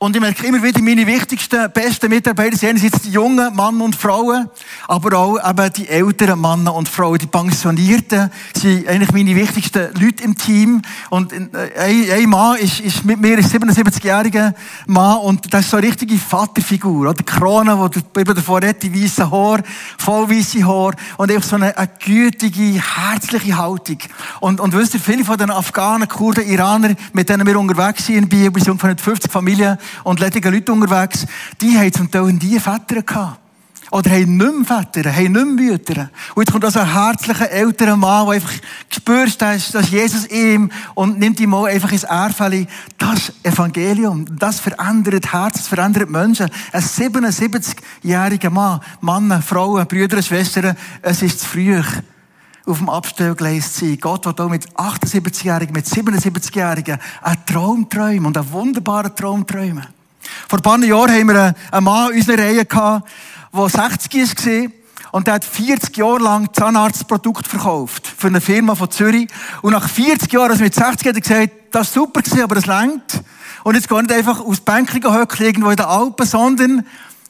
Und 0.01 0.15
ich 0.15 0.21
merke 0.21 0.47
immer 0.47 0.63
wieder, 0.63 0.81
meine 0.81 1.05
wichtigsten, 1.05 1.69
besten 1.73 2.07
Mitarbeiter 2.07 2.55
sind 2.55 2.69
einerseits 2.69 3.01
die 3.01 3.11
jungen 3.11 3.53
Männer 3.53 3.83
und 3.83 3.97
Frauen, 3.97 4.47
aber 4.87 5.17
auch 5.19 5.49
eben 5.49 5.73
die 5.73 5.89
älteren 5.89 6.39
Männer 6.39 6.73
und 6.73 6.87
Frauen, 6.87 7.17
die 7.17 7.27
Pensionierten 7.27 8.31
sind 8.55 8.87
eigentlich 8.87 9.11
meine 9.11 9.35
wichtigsten 9.35 9.93
Leute 10.01 10.23
im 10.23 10.37
Team. 10.37 10.81
Und 11.09 11.33
äh, 11.33 12.13
ein, 12.13 12.29
Mann 12.29 12.57
ist, 12.59 12.79
ist 12.79 13.03
mit 13.03 13.19
mir, 13.19 13.37
ein 13.37 13.43
77-jähriger 13.43 14.53
Mann, 14.87 15.17
und 15.17 15.53
das 15.53 15.65
ist 15.65 15.71
so 15.71 15.75
eine 15.75 15.87
richtige 15.87 16.17
Vaterfigur? 16.17 17.13
Die 17.13 17.23
Krone, 17.23 17.77
wo 17.77 17.89
der, 17.89 18.01
eben 18.17 18.35
davor 18.35 18.61
redet, 18.61 18.83
die 18.83 19.03
weißen 19.03 19.29
Haar, 19.29 19.59
voll 19.97 20.29
weiße 20.29 20.65
Haar, 20.65 20.93
und 21.17 21.29
einfach 21.29 21.43
so 21.43 21.57
eine, 21.57 21.77
eine 21.77 21.89
gütige, 21.99 22.81
herzliche 22.81 23.57
Haltung. 23.57 23.97
Und, 24.39 24.61
und 24.61 24.73
wisst 24.73 24.93
ihr, 24.93 25.01
viele 25.01 25.25
von 25.25 25.37
den 25.37 25.51
Afghanen, 25.51 26.07
Kurden, 26.07 26.47
Iraner, 26.47 26.95
mit 27.11 27.27
denen 27.27 27.45
wir 27.45 27.59
unterwegs 27.59 28.05
sind 28.05 28.15
in 28.15 28.29
Bibel, 28.29 28.63
sind 28.63 28.71
ungefähr 28.71 28.97
50 28.97 29.29
Familien, 29.29 29.77
und 30.03 30.19
ledige 30.19 30.49
Leute 30.49 30.71
unterwegs, 30.71 31.25
die 31.61 31.77
haben 31.77 31.93
zum 31.93 32.11
Teil 32.11 32.33
nie 32.33 32.59
Väter 32.59 33.01
gehabt. 33.01 33.39
Oder 33.91 34.11
haben 34.11 34.37
nicht 34.37 34.53
mehr 34.53 34.65
Väter, 34.65 35.11
haben 35.11 35.31
nicht 35.31 35.45
mehr 35.45 35.71
Mütter. 35.71 36.09
Und 36.35 36.43
jetzt 36.43 36.51
kommt 36.51 36.63
also 36.63 36.79
ein 36.79 36.93
herzlicher 36.93 37.49
älterer 37.49 37.95
Mann, 37.95 38.27
der 38.27 38.35
einfach 38.35 38.53
spürst, 38.89 39.41
dass, 39.41 39.71
dass 39.71 39.89
Jesus 39.89 40.27
ihm 40.27 40.69
und 40.93 41.17
nimmt 41.17 41.39
ihm 41.39 41.53
auch 41.55 41.65
einfach 41.65 41.91
ins 41.91 42.03
Erdfälle. 42.03 42.67
Das 42.99 43.33
Evangelium, 43.41 44.25
das 44.37 44.59
verändert 44.59 45.33
Herz, 45.33 45.53
das 45.53 45.67
verändert 45.67 46.09
Menschen. 46.09 46.51
Ein 46.71 46.81
77-jähriger 46.81 48.51
Mann, 48.51 48.81
Männer, 49.01 49.41
Frauen, 49.41 49.87
Brüder, 49.87 50.21
Schwestern, 50.21 50.77
es 51.01 51.23
ist 51.23 51.39
zu 51.39 51.47
früh 51.47 51.81
auf 52.65 52.77
dem 52.77 52.89
Abstellgleis 52.89 53.73
zu 53.73 53.85
sein. 53.85 53.97
Gott 53.99 54.25
will 54.25 54.33
auch 54.37 54.49
mit 54.49 54.69
78-Jährigen, 54.75 55.73
mit 55.73 55.85
77-Jährigen 55.85 56.99
einen 57.21 57.45
Traum 57.45 57.89
träumen 57.89 58.25
und 58.27 58.37
einen 58.37 58.51
wunderbaren 58.51 59.15
Traum 59.15 59.45
träumen. 59.45 59.85
Vor 60.47 60.59
ein 60.59 60.61
paar 60.61 60.79
Jahren 60.79 61.11
haben 61.11 61.27
wir 61.27 61.55
einen 61.71 61.83
Mann 61.83 62.11
in 62.11 62.17
unserer 62.17 62.37
Reihe 62.37 62.65
gehabt, 62.65 63.09
der 63.53 63.69
60 63.69 64.45
war 64.45 64.71
und 65.11 65.27
der 65.27 65.35
hat 65.35 65.45
40 65.45 65.97
Jahre 65.97 66.19
lang 66.19 66.53
Zahnarztprodukte 66.53 67.49
verkauft 67.49 68.07
für 68.07 68.27
eine 68.27 68.41
Firma 68.41 68.75
von 68.75 68.91
Zürich. 68.91 69.27
Und 69.61 69.71
nach 69.71 69.89
40 69.89 70.31
Jahren, 70.31 70.51
also 70.51 70.63
mit 70.63 70.75
60 70.75 71.07
hat 71.07 71.15
er 71.15 71.21
gesagt, 71.21 71.51
das 71.71 71.87
ist 71.87 71.93
super 71.93 72.21
aber 72.43 72.55
das 72.55 72.67
längt. 72.67 73.23
Und 73.63 73.75
jetzt 73.75 73.89
geht 73.89 74.01
nicht 74.01 74.11
einfach 74.11 74.39
aus 74.39 74.59
Bänkchen 74.61 75.03
hocken 75.03 75.45
irgendwo 75.45 75.69
in 75.69 75.77
den 75.77 75.85
Alpen, 75.85 76.25
sondern 76.25 76.85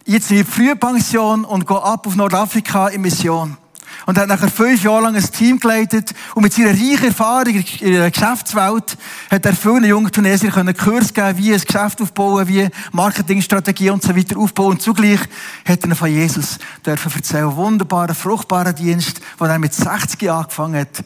jetzt 0.05 0.29
in 0.31 0.37
die 0.37 0.43
Frühpension 0.43 1.45
und 1.45 1.67
geht 1.67 1.77
ab 1.77 2.05
auf 2.05 2.15
Nordafrika 2.15 2.89
in 2.89 3.01
Mission 3.01 3.57
und 4.05 4.17
hat 4.17 4.27
nachher 4.27 4.49
fünf 4.49 4.83
Jahre 4.83 5.03
lang 5.03 5.15
ein 5.15 5.31
Team 5.31 5.59
geleitet 5.59 6.13
und 6.35 6.43
mit 6.43 6.53
seiner 6.53 6.69
reichen 6.69 7.05
Erfahrung 7.07 7.55
in 7.55 7.93
der 7.93 8.11
Geschäftswelt 8.11 8.97
hat 9.29 9.45
er 9.45 9.55
vielen 9.55 9.85
jungen 9.85 10.11
Tunesiern 10.11 10.53
einen 10.53 10.75
Kurs 10.75 11.13
geben, 11.13 11.37
wie 11.37 11.53
ein 11.53 11.61
Geschäft 11.61 12.01
aufbauen, 12.01 12.47
wie 12.47 12.67
Marketingstrategie 12.91 13.89
und 13.89 14.03
so 14.03 14.15
weiter 14.15 14.37
aufbauen. 14.37 14.71
Und 14.71 14.81
zugleich 14.81 15.19
hat 15.65 15.83
er 15.85 15.95
von 15.95 16.09
Jesus 16.09 16.59
dürfen 16.85 17.11
erzählen. 17.13 17.55
Wunderbaren, 17.55 18.15
fruchtbaren 18.15 18.75
Dienst, 18.75 19.21
den 19.39 19.47
er 19.47 19.59
mit 19.59 19.73
60 19.73 20.21
Jahren 20.21 20.43
angefangen 20.43 20.81
hat. 20.81 21.03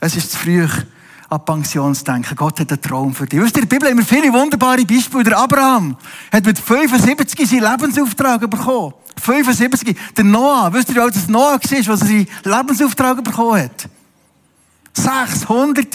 Es 0.00 0.16
ist 0.16 0.32
zu 0.32 0.38
früh 0.38 0.68
an 1.28 1.44
Pensionsdenken. 1.44 2.36
Gott 2.36 2.60
hat 2.60 2.70
einen 2.70 2.80
Traum 2.80 3.14
für 3.14 3.26
dich. 3.26 3.40
Wisst 3.40 3.56
ihr, 3.56 3.62
in 3.62 3.68
der 3.68 3.76
Bibel 3.76 3.90
haben 3.90 3.98
wir 3.98 4.04
viele 4.04 4.32
wunderbare 4.32 4.84
Beispiele. 4.84 5.24
Der 5.24 5.38
Abraham 5.38 5.96
hat 6.32 6.44
mit 6.44 6.58
75 6.58 7.48
seinen 7.48 7.70
Lebensauftrag 7.70 8.48
bekommen. 8.48 8.94
75. 9.20 9.96
Der 10.16 10.24
Noah, 10.24 10.72
wisst 10.72 10.90
ihr, 10.90 11.02
als 11.02 11.16
es 11.16 11.28
Noah 11.28 11.52
war, 11.52 11.60
was 11.60 11.72
er 11.72 11.96
seinen 11.96 12.28
Lebensauftrag 12.44 13.24
bekommen 13.24 13.62
hat? 13.62 13.88
600. 14.92 15.86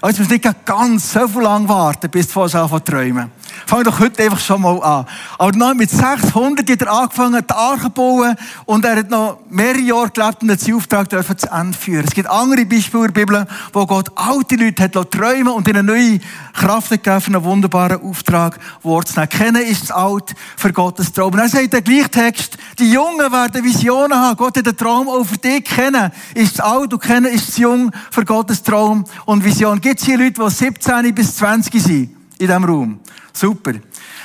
Also, 0.00 0.16
du 0.16 0.22
musst 0.22 0.30
nicht 0.30 0.64
ganz 0.64 1.12
so 1.12 1.26
viel 1.26 1.42
lang 1.42 1.68
warten, 1.68 2.10
bis 2.10 2.28
du 2.28 2.42
anfängst 2.42 2.70
zu 2.70 2.80
träumen. 2.80 3.30
Fang 3.66 3.84
doch 3.84 3.98
heute 4.00 4.22
einfach 4.22 4.38
schon 4.38 4.62
mal 4.62 4.82
an. 4.82 5.06
Aber 5.38 5.52
dann 5.52 5.76
mit 5.76 5.90
600 5.90 6.68
hat 6.68 6.82
er 6.82 6.92
angefangen, 6.92 7.42
die 7.48 7.54
Arche 7.54 7.84
zu 7.84 7.90
bauen 7.90 8.36
und 8.66 8.84
er 8.84 8.96
hat 8.96 9.10
noch 9.10 9.38
mehrere 9.50 9.80
Jahre 9.80 10.10
gelebt 10.10 10.42
und 10.42 10.50
hat 10.50 10.60
seinen 10.60 10.76
Auftrag 10.76 11.08
dürfen 11.08 11.38
zu 11.38 11.50
Ende 11.50 11.76
führen. 11.76 12.04
Es 12.06 12.14
gibt 12.14 12.28
andere 12.28 12.64
Beispiele 12.64 13.06
in 13.06 13.12
der 13.12 13.20
Bibel, 13.20 13.46
wo 13.72 13.86
Gott 13.86 14.10
alte 14.14 14.56
Leute 14.56 14.82
hat 14.84 15.10
träumen 15.10 15.48
und 15.48 15.68
ihnen 15.68 15.86
neue 15.86 16.20
Kraft 16.52 16.90
gegeben 16.90 17.20
für 17.20 17.28
einen 17.28 17.44
wunderbaren 17.44 18.02
Auftrag, 18.02 18.58
Wort 18.82 19.08
zu. 19.08 19.26
Kennen 19.26 19.62
ist 19.62 19.82
das 19.82 19.90
alt 19.90 20.34
für 20.56 20.72
Gottes 20.72 21.12
Traum. 21.12 21.32
Und 21.32 21.38
er 21.38 21.48
sagt 21.48 21.72
der 21.72 21.82
gleiche 21.82 22.10
Text, 22.10 22.58
die 22.78 22.92
Jungen 22.92 23.32
werden 23.32 23.64
Visionen 23.64 24.18
haben. 24.18 24.36
Gott 24.36 24.56
hat 24.56 24.66
einen 24.66 24.76
Traum 24.76 25.08
auch 25.08 25.24
für 25.24 25.38
dich. 25.38 25.64
Kennen 25.64 26.10
ist 26.34 26.58
das 26.58 26.64
alt 26.64 26.92
und 26.92 27.02
kennen 27.02 27.32
ist 27.32 27.48
das 27.48 27.58
jung 27.58 27.90
für 28.10 28.24
Gottes 28.24 28.62
Traum 28.62 29.04
und 29.24 29.44
Vision. 29.44 29.80
Gibt 29.80 30.00
es 30.00 30.06
hier 30.06 30.18
Leute, 30.18 30.42
die 30.42 30.50
17 30.50 31.14
bis 31.14 31.36
20 31.36 31.82
sind 31.82 32.10
in 32.38 32.46
diesem 32.46 32.64
Raum? 32.64 33.00
Super. 33.38 33.74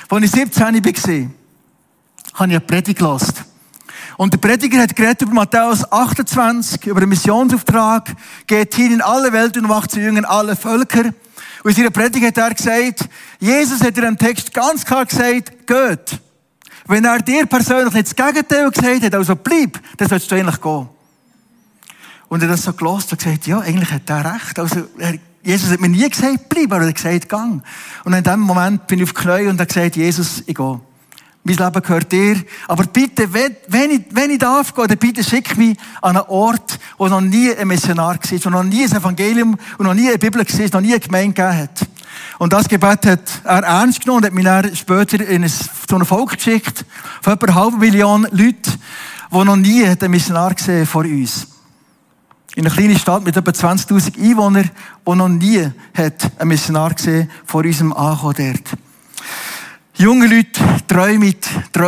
Als 0.09 0.25
ich 0.25 0.31
17 0.31 0.61
war, 0.63 0.71
habe 0.71 0.83
ich 0.83 2.39
eine 2.39 2.59
Predigt 2.59 2.97
gehört. 2.97 3.45
Und 4.17 4.33
der 4.33 4.39
Prediger 4.39 4.81
hat 4.81 4.95
geredet 4.95 5.21
über 5.21 5.33
Matthäus 5.33 5.91
28, 5.91 6.87
über 6.87 6.99
den 6.99 7.09
Missionsauftrag, 7.09 8.15
geht 8.47 8.73
hin 8.73 8.93
in 8.93 9.01
alle 9.01 9.31
Welt 9.31 9.55
und 9.55 9.67
macht 9.67 9.91
zu 9.91 9.99
Jüngern 9.99 10.25
alle 10.25 10.55
Völker. 10.55 11.05
Und 11.63 11.69
in 11.69 11.75
seiner 11.75 11.91
Predigt 11.91 12.25
hat 12.25 12.37
er 12.37 12.53
gesagt, 12.55 13.07
Jesus 13.39 13.81
hat 13.81 13.95
in 13.97 14.03
einem 14.03 14.17
Text 14.17 14.51
ganz 14.51 14.83
klar 14.83 15.05
gesagt, 15.05 15.67
geht. 15.67 16.19
Wenn 16.87 17.05
er 17.05 17.19
dir 17.19 17.45
persönlich 17.45 17.93
nicht 17.93 18.07
das 18.07 18.15
Gegenteil 18.15 18.71
gesagt 18.71 19.03
hat, 19.03 19.15
also 19.15 19.35
bleib, 19.35 19.79
dann 19.97 20.09
sollst 20.09 20.29
du 20.31 20.35
eigentlich 20.35 20.59
gehen. 20.59 20.89
Und 22.29 22.41
er 22.41 22.49
hat 22.49 22.55
das 22.55 22.63
so 22.63 22.73
gelost 22.73 23.11
und 23.11 23.23
gesagt, 23.23 23.45
ja, 23.45 23.59
eigentlich 23.59 23.91
hat 23.91 24.09
er 24.09 24.33
recht. 24.33 24.57
Also, 24.57 24.87
er 24.97 25.19
Jesus 25.43 25.71
hat 25.71 25.81
mir 25.81 25.89
nie 25.89 26.09
gesagt, 26.09 26.47
bleib, 26.47 26.71
aber 26.71 26.83
er 26.83 26.87
hat 26.87 26.95
gesagt, 26.95 27.27
gang. 27.27 27.61
Und 28.05 28.13
in 28.13 28.23
dem 28.23 28.39
Moment 28.39 28.87
bin 28.87 28.99
ich 28.99 29.03
auf 29.03 29.13
Knie 29.13 29.47
und 29.47 29.59
hat 29.59 29.67
gesagt, 29.67 29.97
Jesus, 29.97 30.41
ich 30.45 30.55
gehe. 30.55 30.79
Mein 31.45 31.57
Leben 31.57 31.81
gehört 31.81 32.09
dir. 32.09 32.41
Aber 32.69 32.85
bitte, 32.85 33.33
wenn, 33.33 33.91
ich, 33.91 34.01
wenn 34.11 34.31
ich 34.31 34.39
darf 34.39 34.73
gehen, 34.73 34.87
dann 34.87 34.97
bitte 34.97 35.21
schick 35.21 35.57
mich 35.57 35.77
an 36.01 36.15
einen 36.15 36.25
Ort, 36.29 36.79
wo 36.97 37.09
noch 37.09 37.19
nie 37.19 37.53
ein 37.53 37.67
Missionar 37.67 38.15
war, 38.15 38.39
wo 38.45 38.49
noch 38.49 38.63
nie 38.63 38.85
ein 38.85 38.91
Evangelium 38.95 39.57
und 39.77 39.85
noch 39.85 39.93
nie 39.93 40.07
eine 40.07 40.17
Bibel 40.17 40.41
war, 40.41 40.65
noch 40.71 40.81
nie 40.81 40.93
eine 40.93 40.99
Gemeinde 41.01 41.33
gegeben 41.33 41.57
hat. 41.57 41.87
Und 42.39 42.53
das 42.53 42.69
Gebet 42.69 43.05
hat 43.05 43.41
er 43.43 43.63
ernst 43.63 43.99
genommen 43.99 44.19
und 44.19 44.25
hat 44.27 44.33
mich 44.33 44.45
dann 44.45 44.75
später 44.75 45.19
in 45.27 45.43
ein, 45.43 45.49
zu 45.49 45.95
einem 45.95 46.05
Volk 46.05 46.37
geschickt, 46.37 46.85
von 47.21 47.33
etwa 47.33 47.47
einer 47.47 47.55
halben 47.55 47.79
Million 47.79 48.25
Leuten, 48.31 48.79
die 49.31 49.43
noch 49.43 49.57
nie 49.57 49.85
ein 49.85 50.11
Missionar 50.11 50.53
gesehen 50.53 50.85
vor 50.85 51.03
uns 51.03 51.47
in 52.55 52.65
einer 52.65 52.75
kleinen 52.75 52.97
Stadt 52.97 53.23
mit 53.23 53.35
etwa 53.35 53.51
20.000 53.51 54.19
Einwohnern, 54.19 54.69
die 55.07 55.15
noch 55.15 55.27
nie 55.27 55.71
hat 55.93 56.31
einen 56.37 56.49
Missionar 56.49 56.93
gesehen 56.93 57.29
vor 57.45 57.63
unserem 57.63 57.93
Ankommen 57.93 58.35
dort. 58.37 58.79
Junge 59.95 60.27
Leute 60.27 60.59
träumen 60.87 61.35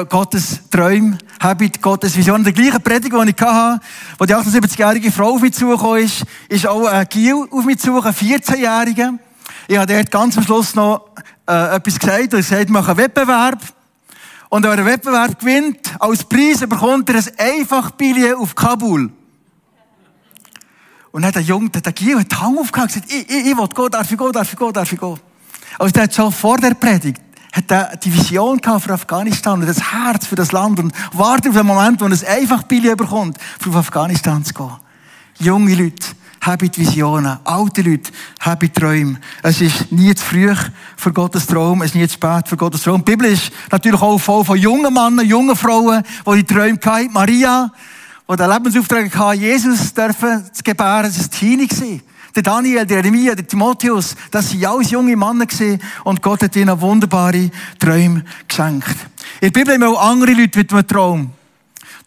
Gottes 0.09 0.59
Träume, 0.69 1.17
haben 1.39 1.71
Gottes 1.81 2.15
Vision. 2.15 2.43
Der 2.43 2.53
gleiche 2.53 2.79
Predigt, 2.79 3.13
die 3.13 3.29
ich 3.29 3.41
hatte, 3.41 3.83
wo 4.17 4.25
die 4.25 4.35
78-jährige 4.35 5.11
Frau 5.11 5.33
auf 5.33 5.41
mich 5.41 5.53
zugekommen 5.53 6.03
ist, 6.03 6.23
ist 6.49 6.67
auch 6.67 6.85
ein 6.85 7.07
Gil 7.09 7.47
auf 7.49 7.65
mich 7.65 7.79
zugekommen, 7.79 8.15
ein 8.19 8.39
14-Jähriger. 8.39 9.17
Ich 9.67 9.77
habe 9.77 9.91
dort 9.91 10.11
ganz 10.11 10.37
am 10.37 10.43
Schluss 10.43 10.75
noch 10.75 11.09
äh, 11.47 11.75
etwas 11.75 11.99
gesagt 11.99 12.33
und 12.33 12.39
gesagt, 12.39 12.63
ich 12.63 12.69
mache 12.69 12.91
einen 12.91 12.97
Wettbewerb. 12.97 13.59
Und 14.49 14.63
wenn 14.63 14.71
er 14.71 14.77
einen 14.77 14.85
Wettbewerb 14.85 15.39
gewinnt, 15.39 15.79
als 15.99 16.23
Preis 16.23 16.59
bekommt 16.59 17.09
er 17.09 17.15
ein 17.15 17.59
Einfachbillet 17.59 18.35
auf 18.35 18.53
Kabul. 18.53 19.11
Und 21.15 21.21
dann 21.21 21.29
hat 21.29 21.35
der 21.35 21.43
Junge, 21.43 21.69
der 21.69 21.93
Gio, 21.93 22.19
hat 22.19 22.29
die 22.29 22.35
Hand 22.35 22.57
und 22.57 22.73
gesagt, 22.73 23.05
ich, 23.07 23.29
ich, 23.29 23.45
ich 23.45 23.57
will 23.57 23.69
gehen, 23.69 23.89
darf 23.89 24.11
ich 24.11 24.17
gehen, 24.17 24.31
darf 24.33 24.51
ich 24.51 24.59
gehen, 24.59 24.73
darf 24.73 24.91
ich 24.91 24.99
gehen. 24.99 25.17
Also 25.79 25.93
der 25.93 26.03
hat 26.03 26.13
schon 26.13 26.29
vor 26.29 26.57
der 26.57 26.73
Predigt, 26.73 27.21
hat 27.53 27.71
er 27.71 27.95
die 27.95 28.13
Vision 28.13 28.57
gehabt 28.57 28.83
für 28.83 28.91
Afghanistan 28.91 29.61
und 29.61 29.65
das 29.65 29.93
Herz 29.93 30.27
für 30.27 30.35
das 30.35 30.51
Land 30.51 30.77
und 30.77 30.93
wartet 31.13 31.51
auf 31.51 31.55
den 31.55 31.67
Moment, 31.67 32.01
wo 32.01 32.07
es 32.07 32.25
einfach 32.25 32.63
Billy 32.63 32.93
bekommt, 32.95 33.37
für 33.61 33.69
auf 33.69 33.77
Afghanistan 33.77 34.43
zu 34.43 34.53
gehen. 34.53 34.73
Junge 35.39 35.75
Leute 35.75 36.05
haben 36.41 36.69
Visionen, 36.75 37.39
alte 37.45 37.81
Leute 37.81 38.11
haben 38.41 38.73
Träume. 38.73 39.17
Es 39.41 39.61
ist 39.61 39.93
nie 39.93 40.13
zu 40.13 40.25
früh 40.25 40.53
für 40.97 41.13
Gottes 41.13 41.47
Traum, 41.47 41.81
es 41.81 41.91
ist 41.91 41.95
nie 41.95 42.07
zu 42.09 42.15
spät 42.15 42.49
für 42.49 42.57
Gottes 42.57 42.83
Traum. 42.83 43.05
Die 43.05 43.11
Bibel 43.11 43.31
ist 43.31 43.53
natürlich 43.71 44.01
auch 44.01 44.17
voll 44.17 44.43
von 44.43 44.57
jungen 44.57 44.93
Männern, 44.93 45.25
jungen 45.25 45.55
Frauen, 45.55 46.03
die 46.27 46.43
die 46.43 46.43
Träume 46.43 46.77
hatten. 46.85 47.13
Maria, 47.13 47.71
die 48.27 48.35
den 48.35 48.49
Lebensauftrag 48.49 49.15
hatte, 49.15 49.39
Jesus 49.39 49.93
dürfen 49.93 50.49
zu 50.51 50.63
gebären, 50.63 51.03
das 51.03 51.19
war 51.19 51.29
Teenie. 51.29 52.01
Der 52.35 52.43
Daniel, 52.43 52.85
der 52.85 52.97
Jeremia, 52.97 53.33
der 53.33 53.47
Timotheus, 53.47 54.15
das 54.29 54.53
waren 54.53 54.65
alles 54.65 54.91
junge 54.91 55.15
Männer 55.15 55.45
und 56.03 56.21
Gott 56.21 56.41
hat 56.43 56.55
ihnen 56.55 56.81
wunderbare 56.81 57.49
Träume 57.79 58.25
geschenkt. 58.47 58.95
In 59.39 59.51
der 59.51 59.59
Bibel 59.59 59.73
haben 59.73 59.81
wir 59.81 59.89
auch 59.89 60.09
andere 60.09 60.33
Leute 60.33 60.59
mit 60.59 60.73
einem 60.73 60.87
Traum. 60.87 61.31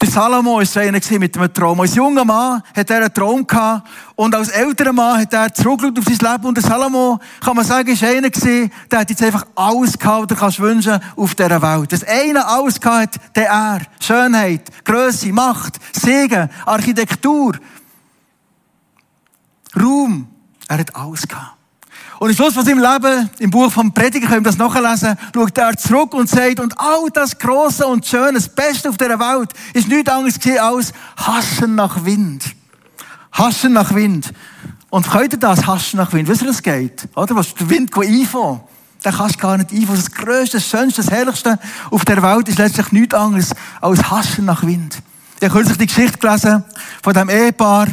Der 0.00 0.08
Salomo 0.08 0.58
war 0.58 0.64
so 0.64 0.78
einer 0.78 1.00
mit 1.18 1.36
einem 1.36 1.52
Traum. 1.52 1.80
Als 1.80 1.96
junger 1.96 2.24
Mann 2.24 2.62
hat 2.76 2.88
er 2.88 2.98
einen 2.98 3.12
Traum 3.12 3.44
gehabt 3.44 3.88
und 4.14 4.32
als 4.32 4.48
älterer 4.50 4.92
Mann 4.92 5.20
hat 5.20 5.32
er 5.32 5.52
zurückgeschaut 5.52 5.98
auf 5.98 6.04
sein 6.04 6.32
Leben 6.32 6.44
und 6.46 6.56
der 6.56 6.62
Salomo, 6.62 7.18
kann 7.40 7.56
man 7.56 7.64
sagen, 7.64 7.88
ist 7.88 8.04
einer 8.04 8.30
gewesen, 8.30 8.70
der 8.88 9.00
hat 9.00 9.10
jetzt 9.10 9.22
einfach 9.24 9.44
alles 9.56 9.98
gehabt, 9.98 10.20
was 10.20 10.28
du 10.28 10.34
kannst 10.36 10.60
wünschen 10.60 11.00
auf 11.16 11.34
dieser 11.34 11.60
Welt. 11.60 11.90
Das 11.90 12.04
eine 12.04 12.46
alles 12.46 12.80
gehabt 12.80 13.16
hat, 13.16 13.36
der 13.36 13.48
er. 13.48 13.80
Schönheit, 14.00 14.70
Größe, 14.84 15.32
Macht, 15.32 15.80
Segen, 15.92 16.48
Architektur, 16.64 17.54
Ruhm. 19.74 20.28
Er 20.68 20.78
hat 20.78 20.94
alles 20.94 21.26
gehabt. 21.26 21.57
Und 22.18 22.30
im 22.30 22.34
Schluss 22.34 22.54
von 22.54 22.64
seinem 22.64 22.80
Leben, 22.80 23.30
im 23.38 23.50
Buch 23.50 23.70
vom 23.70 23.92
Prediger 23.92 24.26
können 24.26 24.44
wir 24.44 24.50
das 24.50 24.58
nachlesen, 24.58 25.16
schaut 25.32 25.56
er 25.56 25.76
zurück 25.76 26.14
und 26.14 26.28
sagt, 26.28 26.58
und 26.58 26.78
all 26.78 27.08
das 27.12 27.38
Große 27.38 27.86
und 27.86 28.04
Schöne, 28.04 28.34
das 28.34 28.48
Beste 28.48 28.88
auf 28.88 28.96
dieser 28.96 29.20
Welt, 29.20 29.50
ist 29.72 29.86
nichts 29.88 30.10
anderes 30.10 30.38
gewesen 30.38 30.58
als 30.58 30.92
Haschen 31.16 31.76
nach 31.76 32.04
Wind. 32.04 32.44
Haschen 33.32 33.72
nach 33.72 33.94
Wind. 33.94 34.32
Und 34.90 35.08
könnt 35.08 35.32
ihr 35.32 35.38
das 35.38 35.66
Haschen 35.66 35.98
nach 35.98 36.12
Wind? 36.12 36.28
Wisst 36.28 36.42
ihr, 36.42 36.48
das 36.48 36.62
geht? 36.62 37.08
Oder? 37.14 37.36
Was 37.36 37.54
der 37.54 37.70
Wind 37.70 37.96
einfangen 37.96 38.60
dann 39.02 39.14
kannst 39.14 39.36
du 39.36 39.38
gar 39.38 39.56
nicht 39.56 39.70
einfangen. 39.70 40.00
Das 40.00 40.10
Größte, 40.10 40.56
das 40.56 40.68
Schönste, 40.68 41.02
das 41.02 41.10
Herrlichste 41.10 41.58
auf 41.90 42.04
der 42.04 42.22
Welt 42.22 42.48
ist 42.48 42.58
letztlich 42.58 42.90
nichts 42.92 43.14
anderes 43.14 43.54
als 43.80 44.10
Haschen 44.10 44.44
nach 44.44 44.64
Wind. 44.64 44.98
Ich 45.40 45.48
habe 45.48 45.56
kürzlich 45.56 45.78
die 45.78 45.86
Geschichte 45.86 46.18
gelesen 46.18 46.64
von 47.00 47.12
diesem 47.12 47.28
Ehepaar, 47.28 47.86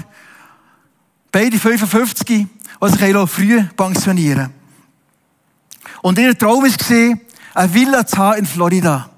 beide 1.32 1.60
55, 1.60 2.48
die 2.82 2.89
sich 2.89 3.29
früh 3.29 3.63
pensionieren 3.75 4.51
Und 6.01 6.20
ihr 6.20 6.38
Traum 6.38 6.63
war, 6.63 7.17
eine 7.53 7.74
Villa 7.74 8.05
zu 8.05 8.17
haben 8.17 8.39
in 8.39 8.46
Florida. 8.46 9.10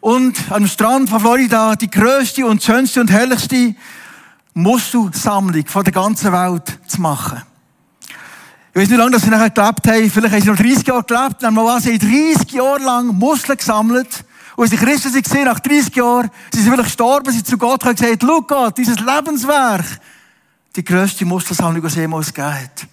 Und 0.00 0.38
am 0.50 0.66
Strand 0.66 1.10
von 1.10 1.20
Florida 1.20 1.74
die 1.74 1.90
größte 1.90 2.46
und 2.46 2.62
schönste 2.62 3.00
und 3.00 3.10
herrlichste 3.10 3.74
Muschelsammlung 4.54 5.66
von 5.66 5.84
der 5.84 5.92
ganzen 5.92 6.32
Welt 6.32 6.78
zu 6.86 7.00
machen. 7.00 7.42
Ich 8.72 8.82
weiß 8.82 8.88
nicht, 8.88 8.98
wie 8.98 9.02
lange 9.02 9.18
sie 9.18 9.30
nachher 9.30 9.50
gelebt 9.50 9.86
haben. 9.88 10.10
Vielleicht 10.10 10.34
haben 10.34 10.42
sie 10.42 10.48
noch 10.48 10.56
30 10.56 10.86
Jahre 10.86 11.02
gelebt. 11.02 11.42
Dann 11.42 11.56
haben 11.56 11.80
sie 11.80 11.98
30 11.98 12.52
Jahre 12.52 12.78
lang 12.78 13.06
Muscheln 13.08 13.58
gesammelt. 13.58 14.24
Und 14.54 14.62
als 14.62 14.70
die 14.70 14.76
Christen 14.76 15.10
sie 15.12 15.22
gesehen, 15.22 15.44
nach 15.44 15.60
30 15.60 15.94
Jahren, 15.96 16.30
sie 16.52 16.60
sind 16.60 16.72
vielleicht 16.72 16.88
gestorben, 16.88 17.32
sie 17.32 17.42
zu 17.42 17.58
Gott 17.58 17.84
haben 17.84 17.94
gesagt, 17.94 18.22
schau 18.22 18.40
Gott, 18.42 18.78
dieses 18.78 18.98
Lebenswerk, 18.98 19.84
die 20.78 20.84
grösste 20.84 21.24
Mustersammlung, 21.24 21.82
die 21.82 21.88
es 21.88 21.96
jemals 21.96 22.32
gegeben 22.32 22.54
hat. 22.54 22.86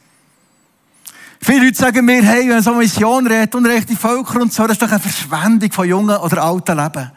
Viele 1.40 1.66
Leute 1.66 1.78
sagen 1.78 2.04
mir, 2.04 2.24
hey, 2.24 2.50
wenn 2.50 2.64
so 2.64 2.72
eine 2.72 2.80
Mission 2.80 3.28
redet, 3.28 3.54
unrechte 3.54 3.96
Völker 3.96 4.42
und 4.42 4.52
so, 4.52 4.64
das 4.64 4.72
ist 4.72 4.82
doch 4.82 4.90
eine 4.90 5.00
Verschwendung 5.00 5.72
von 5.72 5.88
jungen 5.88 6.18
oder 6.18 6.42
alten 6.44 6.76
Leben. 6.76 7.12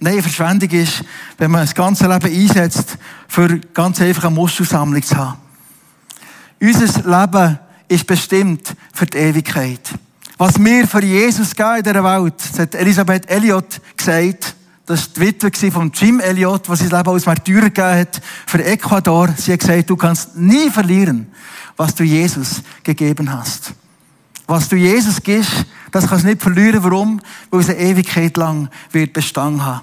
Nein, 0.00 0.14
eine 0.14 0.22
Verschwendung 0.22 0.70
ist, 0.70 1.04
wenn 1.38 1.52
man 1.52 1.60
das 1.60 1.72
ganze 1.72 2.08
Leben 2.08 2.34
einsetzt, 2.34 2.98
für 3.28 3.60
ganz 3.72 4.00
einfach 4.00 4.24
eine 4.24 4.34
Mustersammlung 4.34 5.02
zu 5.04 5.16
haben. 5.16 5.38
Unser 6.60 7.20
Leben 7.20 7.58
ist 7.86 8.04
bestimmt 8.04 8.74
für 8.92 9.06
die 9.06 9.18
Ewigkeit. 9.18 9.88
Was 10.36 10.58
wir 10.58 10.88
für 10.88 11.04
Jesus 11.04 11.54
geben 11.54 11.76
in 11.76 11.84
dieser 11.84 12.02
Welt, 12.02 12.34
das 12.38 12.58
hat 12.58 12.74
Elisabeth 12.74 13.30
Elliot 13.30 13.80
gesagt, 13.96 14.56
das 14.86 15.00
war 15.00 15.08
die 15.14 15.20
Witwe 15.20 15.70
von 15.70 15.92
Jim 15.94 16.20
Elliot, 16.20 16.68
was 16.68 16.80
sein 16.80 16.90
Leben 16.90 17.08
als 17.08 17.26
Märtyrer 17.26 17.70
gegeben 17.70 18.00
hat 18.00 18.20
für 18.46 18.64
Ecuador. 18.64 19.28
Sie 19.36 19.52
hat 19.52 19.60
gesagt, 19.60 19.90
du 19.90 19.96
kannst 19.96 20.36
nie 20.36 20.70
verlieren, 20.70 21.28
was 21.76 21.94
du 21.94 22.04
Jesus 22.04 22.62
gegeben 22.82 23.32
hast. 23.32 23.74
Was 24.46 24.68
du 24.68 24.76
Jesus 24.76 25.22
gibst, 25.22 25.66
das 25.92 26.08
kannst 26.08 26.24
du 26.24 26.28
nicht 26.28 26.42
verlieren. 26.42 26.82
Warum? 26.82 27.20
Weil 27.50 27.60
es 27.60 27.70
eine 27.70 27.78
Ewigkeit 27.78 28.36
lang 28.36 28.68
wird 28.90 29.12
bestanden 29.12 29.64
haben. 29.64 29.82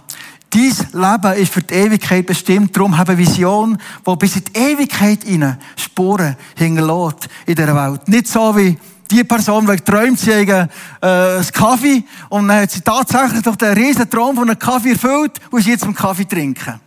Dies 0.52 0.80
Leben 0.94 1.34
ist 1.38 1.54
für 1.54 1.62
die 1.62 1.76
Ewigkeit 1.76 2.26
bestimmt. 2.26 2.76
Darum 2.76 2.98
haben 2.98 3.08
wir 3.10 3.18
Vision, 3.20 3.78
die 4.06 4.16
bis 4.16 4.36
in 4.36 4.44
die 4.46 4.60
Ewigkeit 4.60 5.24
hinein 5.24 5.58
Spuren 5.78 6.36
hinterlässt 6.56 7.30
in 7.46 7.56
dieser 7.56 7.76
Welt. 7.76 8.08
Nicht 8.08 8.28
so 8.28 8.56
wie 8.58 8.78
die 9.10 9.24
Person, 9.24 9.66
die 9.66 9.76
träumt, 9.78 10.20
sie 10.20 10.34
hätte, 10.34 10.70
äh, 11.02 11.08
einen 11.08 11.52
Kaffee 11.52 12.04
und 12.30 12.48
dann 12.48 12.62
hat 12.62 12.72
sie 12.72 12.82
tatsächlich 12.82 13.42
doch 13.42 13.56
den 13.56 13.74
riesen 13.74 14.10
Traum 14.10 14.36
von 14.36 14.50
einem 14.50 14.60
Kaffee 14.60 14.92
erfüllt 14.92 15.40
und 15.50 15.60
ist 15.60 15.68
jetzt 15.68 15.84
zum 15.84 15.94
Kaffee 15.94 16.26
trinken. 16.26 16.80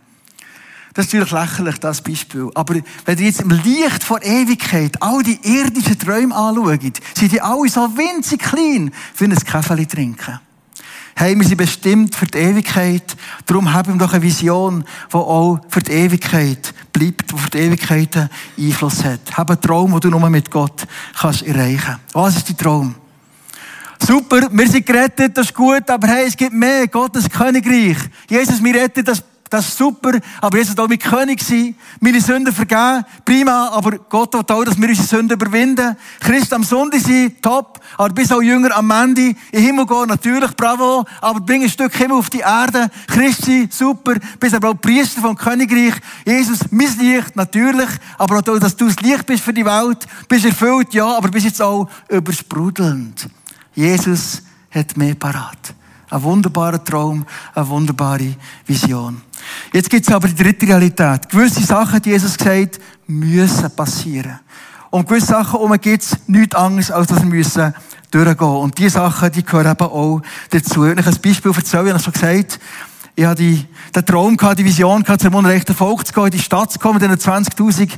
Das 0.93 1.07
ist 1.07 1.13
natürlich 1.13 1.31
lächerlich, 1.31 1.79
das 1.79 2.01
Beispiel. 2.01 2.51
Aber 2.53 2.75
wenn 3.05 3.17
ihr 3.17 3.25
jetzt 3.25 3.41
im 3.41 3.49
Licht 3.49 4.03
vor 4.03 4.21
Ewigkeit 4.21 5.01
all 5.01 5.23
die 5.23 5.39
irdischen 5.41 5.97
Träume 5.97 6.35
anschaut, 6.35 6.99
sind 7.15 7.31
die 7.31 7.41
alle 7.41 7.67
so 7.67 7.97
winzig 7.97 8.39
klein 8.39 8.91
für 9.13 9.25
ein 9.25 9.35
Kaffee 9.35 9.85
trinken. 9.87 10.39
Hey, 11.15 11.37
wir 11.37 11.45
sind 11.45 11.57
bestimmt 11.57 12.15
für 12.15 12.25
die 12.25 12.39
Ewigkeit. 12.39 13.15
Darum 13.45 13.71
haben 13.71 13.93
wir 13.93 14.05
doch 14.05 14.13
eine 14.13 14.23
Vision, 14.23 14.83
die 15.11 15.15
auch 15.15 15.59
für 15.69 15.81
die 15.81 15.91
Ewigkeit 15.91 16.73
bleibt, 16.91 17.31
die 17.31 17.37
für 17.37 17.49
die 17.51 17.57
Ewigkeit 17.59 18.29
Einfluss 18.57 19.03
hat. 19.03 19.37
Hab 19.37 19.49
einen 19.51 19.61
Traum, 19.61 19.91
den 19.91 19.99
du 19.99 20.09
nur 20.09 20.29
mit 20.29 20.49
Gott 20.49 20.87
kannst 21.15 21.43
erreichen. 21.43 21.97
Was 22.13 22.37
ist 22.37 22.49
dein 22.49 22.57
Traum? 22.57 22.95
Super, 24.05 24.49
wir 24.51 24.67
sind 24.67 24.85
gerettet, 24.85 25.37
das 25.37 25.47
ist 25.47 25.53
gut, 25.53 25.89
aber 25.89 26.07
hey, 26.07 26.25
es 26.27 26.35
gibt 26.35 26.53
mehr. 26.53 26.87
Gottes 26.87 27.29
Königreich. 27.29 27.97
Jesus, 28.27 28.61
wir 28.61 28.73
retten 28.73 29.05
das 29.05 29.23
das 29.53 29.67
ist 29.67 29.77
super, 29.77 30.19
aber 30.41 30.57
Jesus 30.57 30.75
soll 30.75 30.87
mit 30.87 31.03
König 31.03 31.39
sein, 31.43 31.75
meine 31.99 32.19
Sünden 32.19 32.51
vergeben, 32.51 33.05
prima, 33.23 33.69
aber 33.69 33.99
Gott 34.09 34.33
will 34.33 34.41
auch, 34.47 34.63
dass 34.63 34.81
wir 34.81 34.89
unsere 34.89 35.07
Sünden 35.07 35.37
überwinden. 35.37 35.95
Christ 36.19 36.51
am 36.53 36.63
Sonntag 36.63 37.01
sein, 37.01 37.35
top, 37.39 37.79
aber 37.95 38.11
bis 38.15 38.31
auch 38.31 38.41
Jünger 38.41 38.75
am 38.75 38.89
Ende, 38.89 39.21
in 39.21 39.35
den 39.51 39.61
Himmel 39.61 39.85
gehen, 39.85 40.07
natürlich, 40.07 40.55
bravo, 40.55 41.05
aber 41.21 41.39
bring 41.39 41.61
ein 41.61 41.69
Stück 41.69 41.95
Himmel 41.95 42.17
auf 42.17 42.31
die 42.31 42.39
Erde, 42.39 42.89
Christ 43.05 43.45
sein, 43.45 43.69
super, 43.71 44.15
bist 44.39 44.55
aber 44.55 44.69
auch 44.69 44.81
Priester 44.81 45.21
vom 45.21 45.35
Königreich, 45.35 45.93
Jesus, 46.25 46.59
mein 46.71 46.97
Licht, 46.97 47.35
natürlich, 47.35 47.89
aber 48.17 48.39
auch, 48.39 48.41
dass 48.41 48.75
du 48.75 48.87
das 48.87 48.99
Licht 49.01 49.27
bist 49.27 49.43
für 49.43 49.53
die 49.53 49.65
Welt, 49.65 50.07
bist 50.27 50.45
erfüllt, 50.45 50.95
ja, 50.95 51.15
aber 51.15 51.29
bist 51.29 51.45
jetzt 51.45 51.61
auch 51.61 51.87
übersprudelnd. 52.09 53.29
Jesus 53.75 54.41
hat 54.71 54.97
mehr 54.97 55.13
parat. 55.13 55.75
Ein 56.13 56.21
wunderbarer 56.21 56.83
Traum, 56.83 57.25
eine 57.55 57.67
wunderbare 57.67 58.35
Vision. 58.67 59.19
Jetzt 59.73 59.89
gibt 59.89 60.07
es 60.07 60.13
aber 60.13 60.27
die 60.27 60.35
dritte 60.35 60.67
Realität. 60.67 61.27
Gewisse 61.27 61.63
Sachen, 61.63 61.99
die 62.03 62.11
Jesus 62.11 62.37
gesagt 62.37 62.79
müssen 63.07 63.75
passieren. 63.75 64.39
Und 64.91 65.07
gewisse 65.07 65.27
Sachen, 65.27 65.59
um 65.59 65.71
gibt 65.79 66.03
es 66.03 66.15
nichts 66.27 66.55
anderes, 66.55 66.91
als 66.91 67.07
dass 67.07 67.19
wir 67.19 67.25
müssen 67.25 67.73
durchgehen. 68.11 68.47
Und 68.47 68.77
diese 68.77 68.91
Sachen, 68.91 69.31
die 69.31 69.43
gehören 69.43 69.71
eben 69.71 69.87
auch 69.87 70.21
dazu. 70.51 70.81
Und 70.81 70.99
ich 70.99 71.07
ein 71.07 71.17
Beispiel 71.19 71.51
erzählen, 71.51 71.87
ich 71.87 71.93
habe 71.93 72.03
schon 72.03 72.13
gesagt, 72.13 72.59
ich 73.15 73.25
hatte 73.25 73.43
den 73.43 74.05
Traum 74.07 74.37
die 74.37 74.65
Vision 74.65 75.03
gehabt, 75.03 75.21
zum 75.21 75.35
unrechten 75.35 75.75
Volk 75.75 76.07
zu 76.07 76.13
gehen, 76.13 76.25
in 76.25 76.31
die 76.31 76.39
Stadt 76.39 76.71
zu 76.71 76.79
kommen, 76.79 76.99
mit 76.99 77.03
diesen 77.03 77.31
20.000 77.31 77.91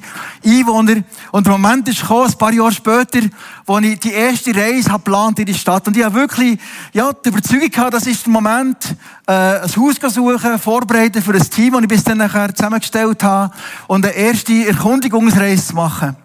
Einwohnern. 0.43 1.05
Und 1.31 1.45
der 1.45 1.53
Moment 1.53 1.87
ist 1.87 2.01
gekommen, 2.01 2.29
ein 2.29 2.37
paar 2.37 2.51
Jahre 2.51 2.73
später, 2.73 3.21
wo 3.65 3.77
ich 3.77 3.97
die 3.99 4.11
erste 4.11 4.53
Reise 4.53 4.91
habe 4.91 5.03
geplant 5.03 5.39
in 5.39 5.45
die 5.45 5.53
Stadt. 5.53 5.87
Und 5.87 5.95
ich 5.95 6.03
habe 6.03 6.15
wirklich, 6.15 6.59
ja, 6.91 7.13
die 7.13 7.29
Überzeugung 7.29 7.69
gehabt, 7.69 7.93
das 7.93 8.07
ist 8.07 8.25
der 8.25 8.33
Moment, 8.33 8.93
äh, 9.25 9.31
ein 9.31 9.75
Haus 9.77 9.99
zu 9.99 10.09
suchen, 10.09 10.59
vorbereiten 10.59 11.21
für 11.21 11.33
ein 11.33 11.49
Team, 11.49 11.73
das 11.73 11.81
ich 11.83 11.87
bis 11.87 12.03
dann 12.03 12.17
nachher 12.17 12.53
zusammengestellt 12.53 13.23
habe, 13.23 13.53
und 13.87 14.05
eine 14.05 14.13
erste 14.13 14.67
Erkundigungsreise 14.67 15.67
zu 15.67 15.75
machen. 15.75 16.17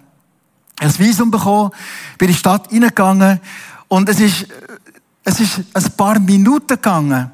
Ich 0.80 0.86
habe 0.86 0.94
ein 0.94 0.98
Visum 0.98 1.30
bekommen, 1.30 1.70
bin 2.18 2.28
in 2.28 2.34
die 2.34 2.38
Stadt 2.38 2.72
reingegangen, 2.72 3.40
und 3.86 4.08
es 4.08 4.18
ist, 4.18 4.46
es 5.22 5.38
ist 5.38 5.60
ein 5.74 5.92
paar 5.96 6.18
Minuten 6.18 6.66
gegangen, 6.66 7.30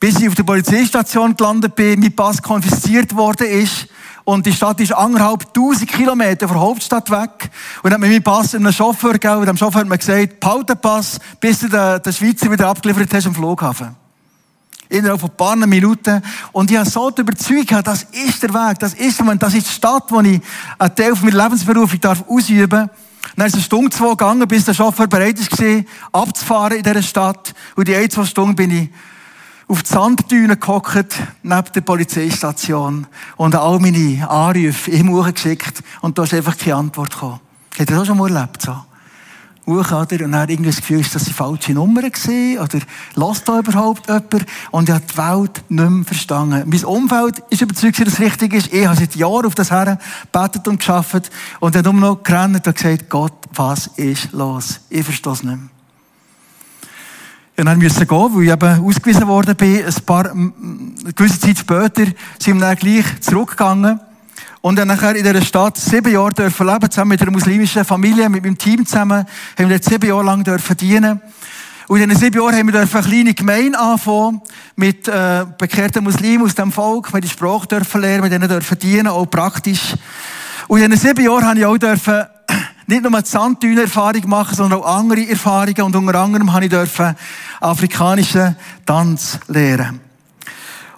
bis 0.00 0.20
ich 0.20 0.28
auf 0.28 0.34
der 0.34 0.44
Polizeistation 0.44 1.36
gelandet 1.36 1.74
bin, 1.74 2.00
mein 2.00 2.14
Pass 2.14 2.40
konfisziert 2.40 3.14
worden 3.14 3.48
ist. 3.48 3.88
Und 4.24 4.44
die 4.44 4.52
Stadt 4.52 4.78
ist 4.80 4.92
anderthalb 4.92 5.52
tausend 5.54 5.88
Kilometer 5.88 6.46
von 6.46 6.58
der 6.58 6.66
Hauptstadt 6.66 7.10
weg. 7.10 7.50
Und 7.82 7.92
hat 7.92 7.98
mir 7.98 8.08
meinen 8.08 8.22
Pass 8.22 8.54
einem 8.54 8.72
Chauffeur 8.72 9.14
gegeben. 9.14 9.38
Und 9.38 9.46
dem 9.46 9.56
Chauffeur 9.56 9.80
hat 9.80 9.88
mir 9.88 9.98
gesagt, 9.98 10.38
behalte 10.38 10.74
den 10.74 10.80
Pass, 10.80 11.18
bis 11.40 11.60
du 11.60 11.68
den, 11.68 12.02
den 12.02 12.12
Schweizer 12.12 12.50
wieder 12.50 12.68
abgeliefert 12.68 13.12
hast 13.12 13.26
am 13.26 13.34
Flughafen. 13.34 13.96
Innerhalb 14.90 15.20
von 15.20 15.30
ein 15.30 15.36
paar 15.36 15.56
Minuten. 15.56 16.22
Und 16.52 16.70
ich 16.70 16.76
habe 16.76 16.88
so 16.88 17.10
die 17.10 17.22
Überzeugung, 17.22 17.82
das 17.82 18.04
ist 18.04 18.42
der 18.42 18.54
Weg, 18.54 18.78
das 18.78 18.94
ist 18.94 19.18
der 19.18 19.24
Moment, 19.24 19.42
das 19.42 19.54
ist 19.54 19.66
die 19.66 19.72
Stadt, 19.72 20.04
wo 20.10 20.20
ich 20.20 20.40
einen 20.78 20.94
Teil 20.94 21.12
meiner 21.22 21.44
Lebensberufung 21.44 22.00
darf 22.00 22.24
ausüben 22.28 22.68
darf. 22.68 22.90
Dann 23.36 23.46
ist 23.46 23.52
es 23.52 23.54
eine 23.54 23.62
Stunde, 23.64 23.90
zwei 23.90 24.10
gegangen, 24.10 24.48
bis 24.48 24.64
der 24.64 24.74
Chauffeur 24.74 25.06
bereit 25.06 25.38
war, 25.38 25.84
abzufahren 26.22 26.78
in 26.78 26.82
dieser 26.82 27.02
Stadt. 27.02 27.54
Und 27.76 27.88
die 27.88 27.94
ein, 27.94 28.10
zwei 28.10 28.24
Stunden 28.24 28.56
bin 28.56 28.70
ich 28.70 28.88
auf 29.68 29.82
die 29.82 29.90
Sanddüne 29.90 30.56
gehockt, 30.56 31.14
neben 31.42 31.72
der 31.74 31.80
Polizeistation, 31.82 33.06
und 33.36 33.54
all 33.54 33.78
meine 33.78 34.28
Anrufe 34.28 34.90
ihm 34.90 35.12
geschickt, 35.32 35.82
und 36.00 36.16
da 36.16 36.24
ist 36.24 36.34
einfach 36.34 36.56
keine 36.56 36.76
Antwort 36.76 37.12
gekommen. 37.12 37.40
Hat 37.78 37.90
er 37.90 37.98
das 37.98 38.06
schon 38.06 38.16
mal 38.18 38.34
erlebt, 38.34 38.62
so? 38.62 38.74
Hoch, 39.66 39.92
oder? 39.92 40.24
Und 40.24 40.32
dann 40.32 40.48
irgendwie 40.48 40.70
das 40.70 40.78
Gefühl, 40.78 41.00
ist 41.00 41.14
das 41.14 41.24
die 41.24 41.32
falsche 41.32 41.74
Nummer 41.74 42.00
gewesen? 42.00 42.58
Oder 42.58 42.78
lasst 43.14 43.46
da 43.46 43.58
überhaupt 43.58 44.06
jemand? 44.06 44.46
Und 44.70 44.88
ich 44.88 44.94
habe 44.94 45.04
die 45.04 45.18
Welt 45.18 45.64
nicht 45.68 45.90
mehr 45.90 46.04
verstanden. 46.04 46.62
Mein 46.66 46.84
Umfeld 46.86 47.42
ist 47.50 47.60
überzeugt, 47.60 48.00
dass 48.00 48.14
es 48.14 48.20
richtig 48.20 48.54
ist. 48.54 48.72
Ich 48.72 48.86
habe 48.86 48.96
seit 48.96 49.14
Jahren 49.14 49.44
auf 49.44 49.54
das 49.54 49.70
Herren 49.70 49.98
gebetet 50.32 50.66
und 50.68 50.78
geschafft. 50.78 51.30
Und 51.60 51.74
er 51.74 51.80
hat 51.80 51.84
nur 51.84 51.92
noch 51.92 52.22
gerannt 52.22 52.66
und 52.66 52.74
gesagt, 52.74 53.10
Gott, 53.10 53.34
was 53.52 53.88
ist 53.96 54.32
los? 54.32 54.80
Ich 54.88 55.04
verstehe 55.04 55.32
es 55.34 55.42
nicht 55.42 55.56
mehr. 55.56 55.68
Dann 57.64 57.78
müssen 57.78 58.06
gehen, 58.06 58.34
weil 58.34 58.44
ich 58.44 58.52
eben 58.52 58.86
ausgewiesen 58.86 59.26
worden 59.26 59.56
bin. 59.56 59.84
Ein 59.84 59.94
paar, 60.06 60.30
eine 60.30 61.12
gewisse 61.12 61.40
Zeit 61.40 61.58
später 61.58 62.04
sind 62.38 62.54
wir 62.54 62.60
dann 62.60 62.76
gleich 62.76 63.20
zurückgegangen. 63.20 63.98
Und 64.60 64.76
dann 64.76 64.86
nachher 64.86 65.16
in 65.16 65.24
dieser 65.24 65.42
Stadt 65.42 65.76
sieben 65.76 66.12
Jahre 66.12 66.32
dürfen 66.32 66.66
leben, 66.68 66.88
zusammen 66.88 67.08
mit 67.08 67.20
einer 67.20 67.32
muslimischen 67.32 67.84
Familie, 67.84 68.28
mit 68.28 68.44
meinem 68.44 68.56
Team 68.56 68.86
zusammen, 68.86 69.26
haben 69.58 69.68
wir 69.68 69.78
dort 69.78 69.84
sieben 69.84 70.06
Jahre 70.08 70.24
lang 70.24 70.44
dürfen 70.44 70.76
dienen. 70.76 71.20
Und 71.88 72.00
in 72.00 72.08
diesen 72.08 72.22
sieben 72.22 72.40
Jahren 72.40 72.54
haben 72.54 72.72
wir 72.72 72.80
eine 72.80 73.02
kleine 73.02 73.34
Gemeinde 73.34 73.76
anfangen, 73.76 74.40
mit, 74.76 75.08
äh, 75.08 75.44
bekehrten 75.58 76.04
Muslimen 76.04 76.46
aus 76.46 76.54
dem 76.54 76.70
Volk, 76.70 77.12
wir 77.12 77.20
die 77.20 77.28
Sprache 77.28 77.66
dürfen 77.66 78.02
lernen, 78.02 78.22
mit 78.22 78.32
denen 78.32 78.48
dürfen 78.48 78.78
dienen, 78.78 79.08
auch 79.08 79.26
praktisch. 79.26 79.94
Und 80.68 80.80
in 80.80 80.90
diesen 80.92 81.08
sieben 81.08 81.24
Jahren 81.24 81.44
habe 81.44 81.58
ich 81.58 81.66
auch 81.66 81.76
dürfen 81.76 82.24
nicht 82.88 83.02
nur 83.02 83.20
die 83.20 83.28
Sanddüne-Erfahrung 83.28 84.28
machen, 84.28 84.56
sondern 84.56 84.80
auch 84.80 84.96
andere 84.96 85.28
Erfahrungen. 85.28 85.82
Und 85.82 85.94
unter 85.94 86.18
anderem 86.18 86.52
habe 86.54 86.64
ich 86.64 86.70
dürfen 86.70 87.14
afrikanischen 87.60 88.56
Tanz 88.86 89.38
lernen. 89.46 90.00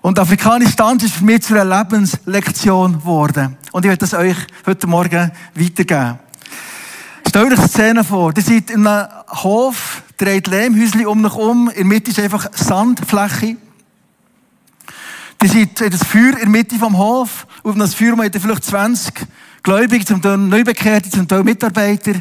Und 0.01 0.19
afrikanischer 0.19 0.77
Tanz 0.77 1.03
ist 1.03 1.15
für 1.15 1.25
mich 1.25 1.43
zu 1.43 1.61
einer 1.61 1.79
Lebenslektion 1.79 3.01
geworden. 3.01 3.57
Und 3.73 3.85
ich 3.85 3.89
werde 3.89 4.07
das 4.07 4.15
euch 4.15 4.37
heute 4.65 4.87
Morgen 4.87 5.33
weitergeben. 5.55 6.21
Stellt 7.29 7.53
euch 7.53 7.61
die 7.61 7.69
Szene 7.69 8.05
vor. 8.05 8.33
Ihr 8.37 8.43
seid 8.43 8.71
in 8.71 8.87
einem 8.87 9.09
Hof, 9.43 10.03
dreht 10.17 10.47
Lehmhäuschen 10.47 11.05
um 11.07 11.25
euch 11.25 11.35
um. 11.35 11.69
In 11.71 11.75
der 11.75 11.85
Mitte 11.87 12.13
ist 12.13 12.21
einfach 12.21 12.51
Sandfläche. 12.55 13.57
Ihr 15.43 15.49
seid 15.49 15.81
in 15.81 15.91
das 15.91 16.05
Feuer 16.05 16.35
in 16.35 16.39
der 16.39 16.49
Mitte 16.49 16.77
vom 16.77 16.97
Hof. 16.97 17.47
Auf 17.63 17.75
das 17.77 18.01
habt 18.01 18.35
ihr 18.35 18.41
vielleicht 18.41 18.65
20 18.65 19.15
Gläubige, 19.63 20.05
zum 20.07 20.23
Teil 20.23 20.39
Neubekehrte, 20.39 21.11
zum 21.11 21.29
Teil 21.29 21.45
Mitarbeiter. 21.45 22.15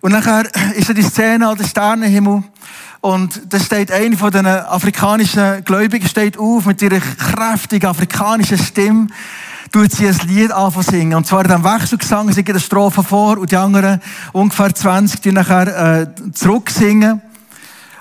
Und 0.00 0.12
nachher 0.12 0.44
ist 0.76 0.88
da 0.88 0.92
die 0.92 1.02
Szene 1.02 1.48
an 1.48 1.58
der 1.58 1.64
Sternenhimmel. 1.64 2.44
Und 3.00 3.52
da 3.52 3.58
steht 3.58 3.90
eine 3.90 4.16
von 4.16 4.30
den 4.30 4.46
afrikanischen 4.46 5.64
Gläubigen 5.64 6.06
steht 6.06 6.38
auf 6.38 6.66
mit 6.66 6.82
ihrer 6.82 7.00
kräftigen 7.00 7.88
afrikanischen 7.88 8.58
Stimme, 8.58 9.08
tut 9.72 9.90
sie 9.90 10.06
ein 10.06 10.18
Lied 10.28 10.52
anfangen 10.52 10.86
singen. 10.86 11.14
Und 11.14 11.26
zwar 11.26 11.44
in 11.44 11.48
diesem 11.48 11.64
Wechselgesang, 11.64 12.30
sie 12.30 12.44
geht 12.44 12.54
eine 12.54 12.60
Strophe 12.60 13.02
vor 13.02 13.38
und 13.38 13.50
die 13.50 13.56
anderen, 13.56 14.00
ungefähr 14.32 14.72
20, 14.72 15.20
die 15.20 15.32
nachher 15.32 16.02
äh, 16.02 16.32
zurücksingen. 16.32 17.22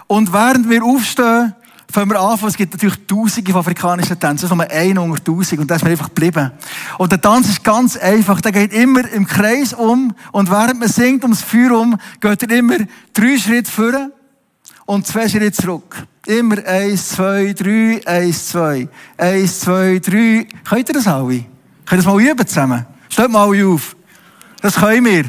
Und 0.06 0.34
während 0.34 0.70
wir 0.70 0.84
aufstehen, 0.84 1.56
fangen 1.92 2.12
wir 2.12 2.20
an, 2.20 2.40
es 2.46 2.56
gibt 2.56 2.74
natürlich 2.74 3.08
tausende 3.08 3.52
von 3.52 3.62
afrikanischen 3.62 4.20
Tänzen, 4.20 4.48
das 4.48 4.52
ist 4.52 4.56
nur 4.56 4.70
ein 4.70 4.98
unter 4.98 5.24
tausend 5.24 5.60
und 5.60 5.70
das 5.70 5.78
ist 5.78 5.84
mir 5.84 5.92
einfach 5.92 6.10
geblieben. 6.10 6.52
Und 6.98 7.12
der 7.12 7.20
Tanz 7.20 7.50
ist 7.50 7.64
ganz 7.64 7.98
einfach, 7.98 8.42
der 8.42 8.52
geht 8.52 8.74
immer 8.74 9.10
im 9.12 9.26
Kreis 9.26 9.74
um 9.74 10.14
und 10.32 10.52
während 10.52 10.80
man 10.80 10.90
singt 10.90 11.24
ums 11.24 11.42
Feuer 11.42 11.80
um, 11.80 11.98
geht 12.20 12.44
er 12.44 12.58
immer 12.58 12.78
drei 13.14 13.38
Schritte 13.38 13.72
vor 13.72 14.12
und 14.86 15.08
zwei 15.08 15.28
Schritte 15.28 15.52
zurück. 15.52 15.96
Immer 16.26 16.64
eins, 16.66 17.10
zwei, 17.10 17.54
drei, 17.54 18.02
eins, 18.06 18.50
zwei, 18.50 18.88
eins, 19.18 19.62
zwei, 19.62 20.00
drei. 20.00 20.48
Könnt 20.68 20.90
ihr 20.90 20.94
das 20.94 21.08
alle? 21.08 21.46
Könnt 21.86 21.92
ihr 21.92 21.98
das 21.98 22.06
mal 22.06 22.22
üben 22.22 22.48
zusammen? 22.48 22.86
Steht 23.10 23.32
mal 23.32 23.48
alle 23.48 23.66
auf. 23.66 23.96
Das 24.62 24.76
können 24.76 25.06
wir. 25.06 25.26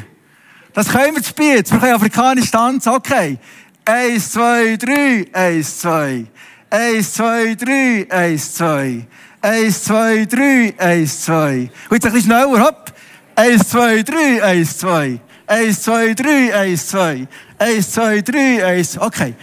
Das 0.73 0.87
können 0.87 1.15
wir 1.15 1.23
zu 1.23 1.29
Spiez. 1.29 1.71
Wir 1.71 1.79
können 1.79 1.93
afrikanisch 1.93 2.51
tanzen, 2.51 2.89
okay. 2.89 3.39
Eins, 3.83 4.31
zwei, 4.31 4.77
drei, 4.77 5.25
eins, 5.33 5.79
zwei. 5.79 6.25
Eins, 6.73 7.13
zwei, 7.15 7.53
drei, 7.55 8.07
eins, 8.09 8.53
zwei. 8.53 9.05
Eins, 9.41 9.83
zwei, 9.83 10.23
drei, 10.23 10.73
eins, 10.77 11.25
zwei. 11.25 11.69
Jetzt 11.91 12.05
ein 12.05 12.13
bisschen 12.13 12.31
schneller, 12.31 12.63
hopp. 12.63 12.93
Eins, 13.35 13.67
zwei, 13.67 14.01
drei, 14.03 14.41
eins, 14.41 14.77
zwei. 14.77 15.19
Eins, 15.47 15.83
zwei, 15.83 16.13
drei, 16.13 16.55
eins, 16.55 16.87
zwei. 16.87 17.27
Eins, 17.57 17.91
zwei, 17.91 18.21
drei, 18.21 18.65
eins. 18.65 18.97
Okay. 18.97 19.35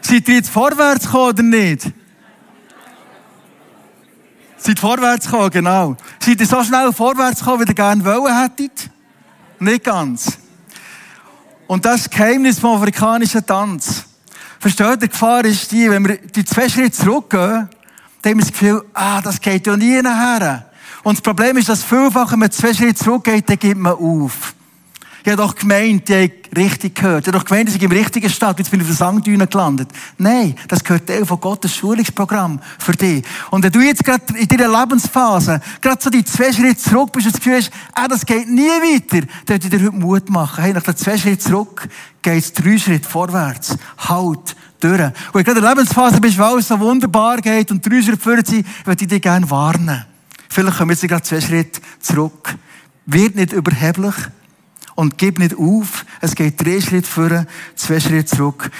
Seid 0.00 0.26
ihr 0.26 0.36
jetzt 0.36 0.48
vorwärts 0.48 1.04
gekommen 1.04 1.28
oder 1.28 1.42
nicht? 1.42 1.92
Seid 4.56 4.78
vorwärts 4.78 5.26
gekommen, 5.26 5.50
genau. 5.50 5.96
Seid 6.18 6.40
ihr 6.40 6.46
so 6.46 6.64
schnell 6.64 6.94
vorwärts 6.94 7.40
gekommen, 7.40 7.66
wie 7.66 7.70
ihr 7.70 7.74
gerne 7.74 8.02
wollen 8.02 8.40
hättet? 8.40 8.88
Nicht 9.58 9.84
ganz. 9.84 10.38
Und 11.66 11.84
das 11.84 11.96
ist 11.96 12.06
das 12.06 12.18
Geheimnis 12.18 12.58
vom 12.58 12.76
afrikanischen 12.76 13.44
Tanz. 13.44 14.06
Versteht 14.60 15.02
die 15.02 15.08
Gefahr 15.08 15.42
ist 15.46 15.72
die, 15.72 15.90
wenn 15.90 16.06
wir 16.06 16.18
die 16.18 16.44
zwei 16.44 16.68
Schritte 16.68 16.92
zurückgehen, 16.92 17.70
dann 18.20 18.32
haben 18.32 18.38
wir 18.38 18.44
das 18.44 18.52
Gefühl, 18.52 18.84
ah, 18.92 19.22
das 19.22 19.40
geht 19.40 19.66
ja 19.66 19.74
nie 19.74 20.02
nachher. 20.02 20.70
Und 21.02 21.16
das 21.16 21.22
Problem 21.22 21.56
ist, 21.56 21.70
dass 21.70 21.82
vielfach, 21.82 22.30
wenn 22.32 22.40
man 22.40 22.50
zwei 22.50 22.74
Schritte 22.74 22.94
zurückgeht, 22.94 23.48
dann 23.48 23.58
gibt 23.58 23.80
man 23.80 23.94
auf. 23.94 24.54
Ich 25.22 25.30
habe 25.30 25.42
doch 25.42 25.54
gemeint, 25.54 26.08
die 26.08 26.14
habe 26.14 26.32
richtig 26.56 26.94
gehört. 26.94 27.26
Ich 27.26 27.32
habe 27.32 27.38
doch 27.38 27.44
gemeint, 27.44 27.68
dass 27.68 27.76
ich 27.76 27.82
im 27.82 27.92
richtigen 27.92 28.30
Stadt, 28.30 28.58
jetzt 28.58 28.70
bin 28.70 28.80
ich 28.80 28.84
auf 28.84 28.96
der 28.96 28.96
Sangdüne 28.96 29.46
gelandet. 29.46 29.90
Nein, 30.16 30.54
das 30.68 30.82
gehört 30.82 31.06
Teil 31.06 31.26
von 31.26 31.38
Gottes 31.40 31.74
Schulungsprogramm 31.74 32.60
für 32.78 32.92
dich. 32.92 33.24
Und 33.50 33.62
wenn 33.62 33.72
du 33.72 33.80
jetzt 33.80 34.04
gerade 34.04 34.24
in 34.36 34.48
deiner 34.48 34.80
Lebensphase, 34.80 35.60
gerade 35.80 36.02
so 36.02 36.08
die 36.08 36.24
zwei 36.24 36.52
Schritte 36.52 36.76
zurück 36.76 37.12
bist 37.12 37.26
und 37.26 37.34
das 37.34 37.40
Gefühl 37.40 37.58
hast, 37.58 37.70
ah, 37.92 38.08
das 38.08 38.24
geht 38.24 38.48
nie 38.48 38.62
weiter, 38.62 39.26
dann 39.46 39.62
würde 39.62 39.66
ich 39.66 39.70
dir 39.70 39.86
heute 39.86 39.96
Mut 39.96 40.30
machen. 40.30 40.64
Hey, 40.64 40.72
nach 40.72 40.82
den 40.82 40.96
zwei 40.96 41.18
Schritten 41.18 41.40
zurück 41.40 41.88
geht 42.22 42.42
es 42.42 42.52
drei 42.52 42.78
Schritte 42.78 43.08
vorwärts. 43.08 43.76
Halt 43.98 44.56
durch. 44.80 45.00
Und 45.00 45.12
wenn 45.34 45.44
du 45.44 45.44
gerade 45.44 45.58
in 45.58 45.62
der 45.62 45.74
Lebensphase 45.74 46.20
bist, 46.20 46.38
wo 46.38 46.44
alles 46.44 46.68
so 46.68 46.80
wunderbar 46.80 47.38
geht 47.42 47.70
und 47.70 47.84
drei 47.84 48.02
Schritte 48.02 48.18
vorwärts 48.18 48.50
sind, 48.50 48.66
würde 48.86 49.04
ich 49.04 49.08
dich 49.08 49.20
gerne 49.20 49.48
warnen. 49.50 50.06
Vielleicht 50.48 50.78
kommen 50.78 50.90
wir 50.90 50.94
jetzt 50.94 51.06
gerade 51.06 51.22
zwei 51.22 51.40
Schritte 51.40 51.80
zurück. 52.00 52.56
Wird 53.06 53.36
nicht 53.36 53.52
überheblich 53.52 54.14
und 54.94 55.18
gib 55.18 55.38
nicht 55.38 55.56
auf. 55.56 56.04
Es 56.20 56.34
geht 56.34 56.64
drei 56.64 56.80
Schritte 56.80 57.08
vor, 57.08 57.46
zwei 57.74 58.00
Schritte 58.00 58.36
zurück. 58.36 58.70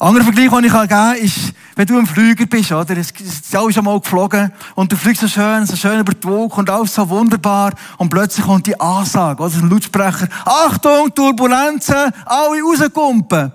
Anderer 0.00 0.22
Vergleich, 0.22 0.48
den 0.48 0.64
ich 0.64 0.72
geben 0.72 0.88
kann, 0.88 1.16
ist, 1.16 1.52
wenn 1.74 1.86
du 1.86 1.98
ein 1.98 2.06
Flüger 2.06 2.46
bist, 2.46 2.70
oder? 2.70 2.96
Es 2.96 3.10
ist 3.10 3.56
alles 3.56 3.74
schon 3.74 3.84
mal 3.84 3.98
geflogen 3.98 4.52
und 4.76 4.92
du 4.92 4.96
fliegst 4.96 5.22
so 5.22 5.26
schön, 5.26 5.66
so 5.66 5.74
schön 5.74 5.98
über 5.98 6.14
die 6.14 6.24
Wolke 6.24 6.56
und 6.56 6.70
alles 6.70 6.94
so 6.94 7.08
wunderbar 7.08 7.72
und 7.96 8.08
plötzlich 8.08 8.46
kommt 8.46 8.68
die 8.68 8.78
Ansage, 8.78 9.42
oder? 9.42 9.56
Ein 9.56 9.68
Lautsprecher. 9.68 10.28
Achtung, 10.44 11.12
Turbulenzen, 11.12 12.12
alle 12.26 12.62
rauskumpen. 12.62 13.52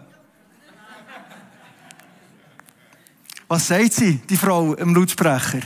Was 3.48 3.68
sagt 3.68 3.94
sie, 3.94 4.18
die 4.30 4.36
Frau 4.36 4.74
im 4.74 4.94
Lautsprecher? 4.94 5.62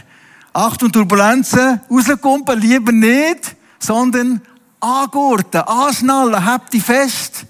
Achtung, 0.53 0.91
Turbulenzen, 0.91 1.81
rauskumpen, 1.89 2.59
lieber 2.59 2.91
nicht, 2.91 3.55
sondern 3.79 4.41
angurten, 4.79 5.61
anschnallen, 5.61 6.45
hab 6.45 6.69
dich 6.69 6.83
fest. 6.83 7.45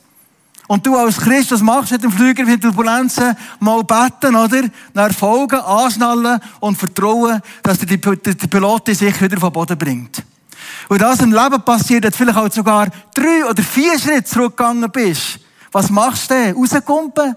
Und 0.67 0.85
du 0.85 0.97
als 0.97 1.17
Christ, 1.17 1.51
was 1.51 1.61
machst 1.61 1.91
du 1.91 1.95
mit 1.95 2.03
dem 2.03 2.11
Flüger, 2.11 2.43
mit 2.43 2.61
Turbulenzen? 2.61 3.37
Mal 3.59 3.83
beten, 3.83 4.35
oder? 4.35 4.63
Nach 4.93 5.07
Erfolgen, 5.07 5.59
anschnallen 5.61 6.41
und 6.59 6.77
vertrauen, 6.77 7.41
dass 7.63 7.79
die, 7.79 7.85
die, 7.85 7.97
die 7.99 8.47
Pilot 8.47 8.87
sich 8.87 9.21
wieder 9.21 9.39
vom 9.39 9.53
Boden 9.53 9.77
bringt. 9.77 10.23
Und 10.89 11.01
das 11.01 11.21
im 11.21 11.31
Leben 11.31 11.61
passiert, 11.63 12.03
dass 12.03 12.15
vielleicht 12.15 12.37
auch 12.37 12.51
sogar 12.51 12.87
drei 13.13 13.45
oder 13.49 13.63
vier 13.63 13.97
Schritte 13.97 14.25
zurückgegangen 14.25 14.91
bist. 14.91 15.39
Was 15.71 15.89
machst 15.89 16.29
du 16.29 16.35
denn? 16.35 16.55
Rauskumpen? 16.55 17.35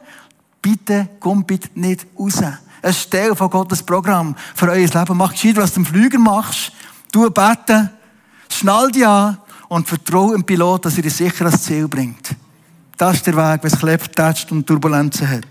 Bitte 0.61 1.09
kumpelt 1.21 1.77
nicht 1.77 2.07
raus. 2.19 2.43
Ein 2.83 2.95
Teil 3.11 3.37
von 3.37 3.51
Gottes 3.51 3.83
Programm 3.83 4.35
für 4.55 4.69
euer 4.69 4.87
Leben. 4.87 5.17
Mach 5.17 5.33
gescheit, 5.33 5.57
was 5.57 5.75
du 5.75 5.81
im 5.81 5.87
Flüger 5.87 6.19
machst. 6.19 6.73
Du 7.13 7.31
beten. 7.31 7.91
Schnall 8.49 8.91
dich 8.91 9.07
an 9.07 9.39
und 9.71 9.87
vertraue 9.89 10.33
dem 10.33 10.43
Pilot, 10.45 10.85
dass 10.85 10.97
er 10.97 11.05
dich 11.05 11.15
sicher 11.15 11.47
ans 11.47 11.63
Ziel 11.63 11.87
bringt. 11.87 12.35
Das 12.97 13.15
ist 13.15 13.27
der 13.27 13.37
Weg, 13.37 13.63
wenn 13.63 13.73
es 13.73 13.79
klebt, 13.79 14.17
tätscht 14.17 14.51
und 14.51 14.67
Turbulenzen 14.67 15.29
hat. 15.29 15.47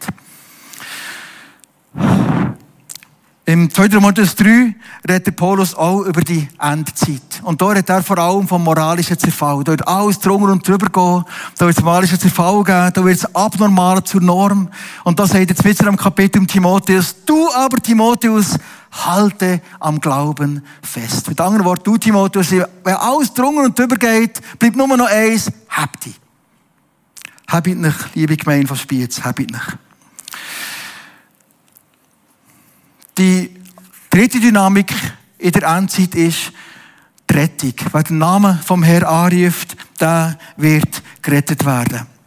Im 3.46 3.74
2. 3.74 3.88
Timotheus 3.88 4.36
3 4.36 4.76
redet 5.10 5.36
Paulus 5.36 5.74
auch 5.74 6.02
über 6.02 6.22
die 6.22 6.48
Endzeit. 6.60 7.42
Und 7.44 7.62
da 7.62 7.68
redet 7.70 7.90
er 7.90 8.04
vor 8.04 8.20
allem 8.20 8.48
vom 8.48 8.64
moralischen 8.64 9.18
Zerfall. 9.18 9.64
Da 9.64 9.72
wird 9.72 9.88
alles 9.88 10.20
drunter 10.20 10.52
und 10.52 10.68
drüber 10.68 10.88
gehen. 10.88 11.24
Da 11.58 11.66
wird 11.66 11.78
es 11.78 11.84
moralischen 11.84 12.20
Zerfall 12.20 12.64
geben. 12.64 12.92
Da 12.94 13.04
wird 13.04 13.18
es 13.18 13.36
abnormal 13.36 14.04
zur 14.04 14.22
Norm. 14.22 14.70
Und 15.06 15.18
da 15.18 15.26
sagt 15.26 15.50
jetzt 15.50 15.66
wieder 15.66 15.88
am 15.88 15.98
Kapitel 15.98 16.46
Timotheus, 16.46 17.16
du 17.26 17.50
aber 17.54 17.78
Timotheus, 17.78 18.60
halte 18.92 19.62
am 19.80 20.00
Glauben 20.00 20.64
fest. 20.82 21.28
Mit 21.28 21.40
anderen 21.40 21.66
Worten, 21.66 21.84
du 21.84 21.98
Timotheus, 21.98 22.52
wenn 22.52 22.96
alles 22.96 23.34
drunter 23.34 23.64
und 23.64 23.78
drüber 23.78 23.96
geht, 23.96 24.42
bleibt 24.58 24.76
nur 24.76 24.88
noch 24.88 25.08
eins, 25.08 25.52
habt 25.70 26.06
dich. 26.06 26.20
Habt 27.48 27.68
nicht, 27.68 28.16
liebe 28.16 28.38
Gemeinde 28.38 28.68
von 28.68 28.78
Spiez, 28.78 29.24
habt 29.24 29.40
nicht. 29.40 29.78
Die 33.18 33.56
dritte 34.10 34.40
Dynamik 34.40 34.94
in 35.38 35.52
der 35.52 35.64
Endzeit 35.64 36.16
ist 36.16 36.52
die 37.30 37.34
Rettung. 37.34 37.74
Wer 37.92 38.04
den 38.04 38.18
Namen 38.18 38.60
vom 38.60 38.84
Herrn 38.84 39.04
anruft, 39.04 39.76
der 40.00 40.38
wird 40.58 41.02
gerettet 41.22 41.66
werden. 41.66 42.19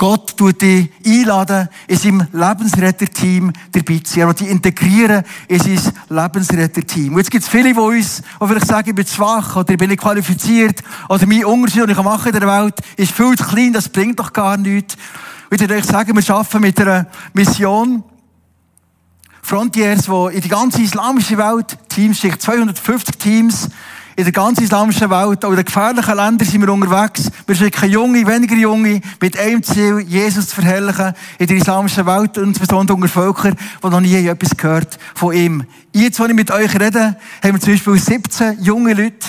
Gott 0.00 0.34
tut 0.34 0.62
dich 0.62 0.88
einladen, 1.06 1.68
in 1.86 1.98
seinem 1.98 2.26
Lebensretter-Team 2.32 3.52
dabei 3.70 3.98
zu 3.98 4.14
sein. 4.14 4.22
Er 4.22 4.28
will 4.28 4.34
dich 4.34 4.48
integrieren 4.48 5.24
in 5.46 5.58
sein 5.60 5.92
Lebensretter-Team. 6.08 7.12
Und 7.12 7.18
jetzt 7.18 7.30
gibt 7.30 7.44
es 7.44 7.50
viele, 7.50 7.74
die 7.74 7.78
uns, 7.78 8.22
die 8.40 8.46
vielleicht 8.46 8.66
sagen, 8.66 8.88
ich 8.88 8.94
bin 8.94 9.04
zu 9.04 9.16
schwach, 9.16 9.56
oder 9.56 9.68
ich 9.68 9.76
bin 9.76 9.90
nicht 9.90 10.00
qualifiziert, 10.00 10.82
oder 11.10 11.26
mein 11.26 11.44
Unterschied, 11.44 11.82
den 11.82 11.90
ich 11.90 12.02
machen 12.02 12.32
in 12.32 12.40
der 12.40 12.48
Welt, 12.48 12.76
ist 12.96 13.12
viel 13.12 13.36
zu 13.36 13.44
klein, 13.44 13.74
das 13.74 13.90
bringt 13.90 14.18
doch 14.18 14.32
gar 14.32 14.56
nichts. 14.56 14.96
Ich 15.50 15.60
würde 15.60 15.74
euch 15.74 15.84
sagen, 15.84 16.16
wir 16.16 16.34
arbeiten 16.34 16.60
mit 16.62 16.80
einer 16.80 17.06
Mission, 17.34 18.02
Frontiers, 19.42 20.08
wo 20.08 20.28
in 20.28 20.40
die 20.40 20.48
ganze 20.48 20.80
islamische 20.80 21.36
Welt 21.36 21.76
Teams 21.90 22.18
schickt, 22.20 22.40
250 22.40 23.18
Teams, 23.18 23.68
in 24.16 24.24
der 24.24 24.32
ganzen 24.32 24.64
islamischen 24.64 25.10
Welt, 25.10 25.44
auch 25.44 25.50
in 25.50 25.56
den 25.56 25.64
gefährlichen 25.64 26.16
Ländern 26.16 26.46
sind 26.46 26.60
wir 26.60 26.72
unterwegs. 26.72 27.30
Wir 27.46 27.54
schicken 27.54 27.90
Junge, 27.90 28.26
weniger 28.26 28.56
Junge, 28.56 29.00
mit 29.20 29.38
einem 29.38 29.62
Ziel, 29.62 30.00
Jesus 30.00 30.48
zu 30.48 30.56
verherrlichen 30.56 31.14
in 31.38 31.46
der 31.46 31.56
islamischen 31.56 32.06
Welt, 32.06 32.36
insbesondere 32.36 32.96
unter 32.96 33.08
Völkern, 33.08 33.56
die 33.82 33.88
noch 33.88 34.00
nie 34.00 34.26
etwas 34.26 34.56
gehört 34.56 34.98
von 35.14 35.34
ihm. 35.34 35.64
Jetzt, 35.92 36.20
wenn 36.20 36.30
ich 36.30 36.36
mit 36.36 36.50
euch 36.50 36.74
rede, 36.74 37.16
haben 37.42 37.52
wir 37.54 37.60
zum 37.60 37.72
Beispiel 37.72 37.98
17 37.98 38.62
junge 38.62 38.94
Leute 38.94 39.26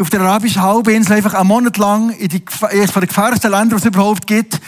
auf 0.00 0.10
der 0.10 0.20
arabischen 0.20 0.62
Halbinsel 0.62 1.16
einfach 1.16 1.34
einen 1.34 1.48
Monat 1.48 1.76
lang 1.76 2.10
in 2.10 2.30
eines 2.62 2.92
der 2.92 3.06
gefährlichsten 3.06 3.50
Länder, 3.50 3.76
die 3.76 3.82
es 3.82 3.86
überhaupt 3.86 4.26
gibt, 4.26 4.60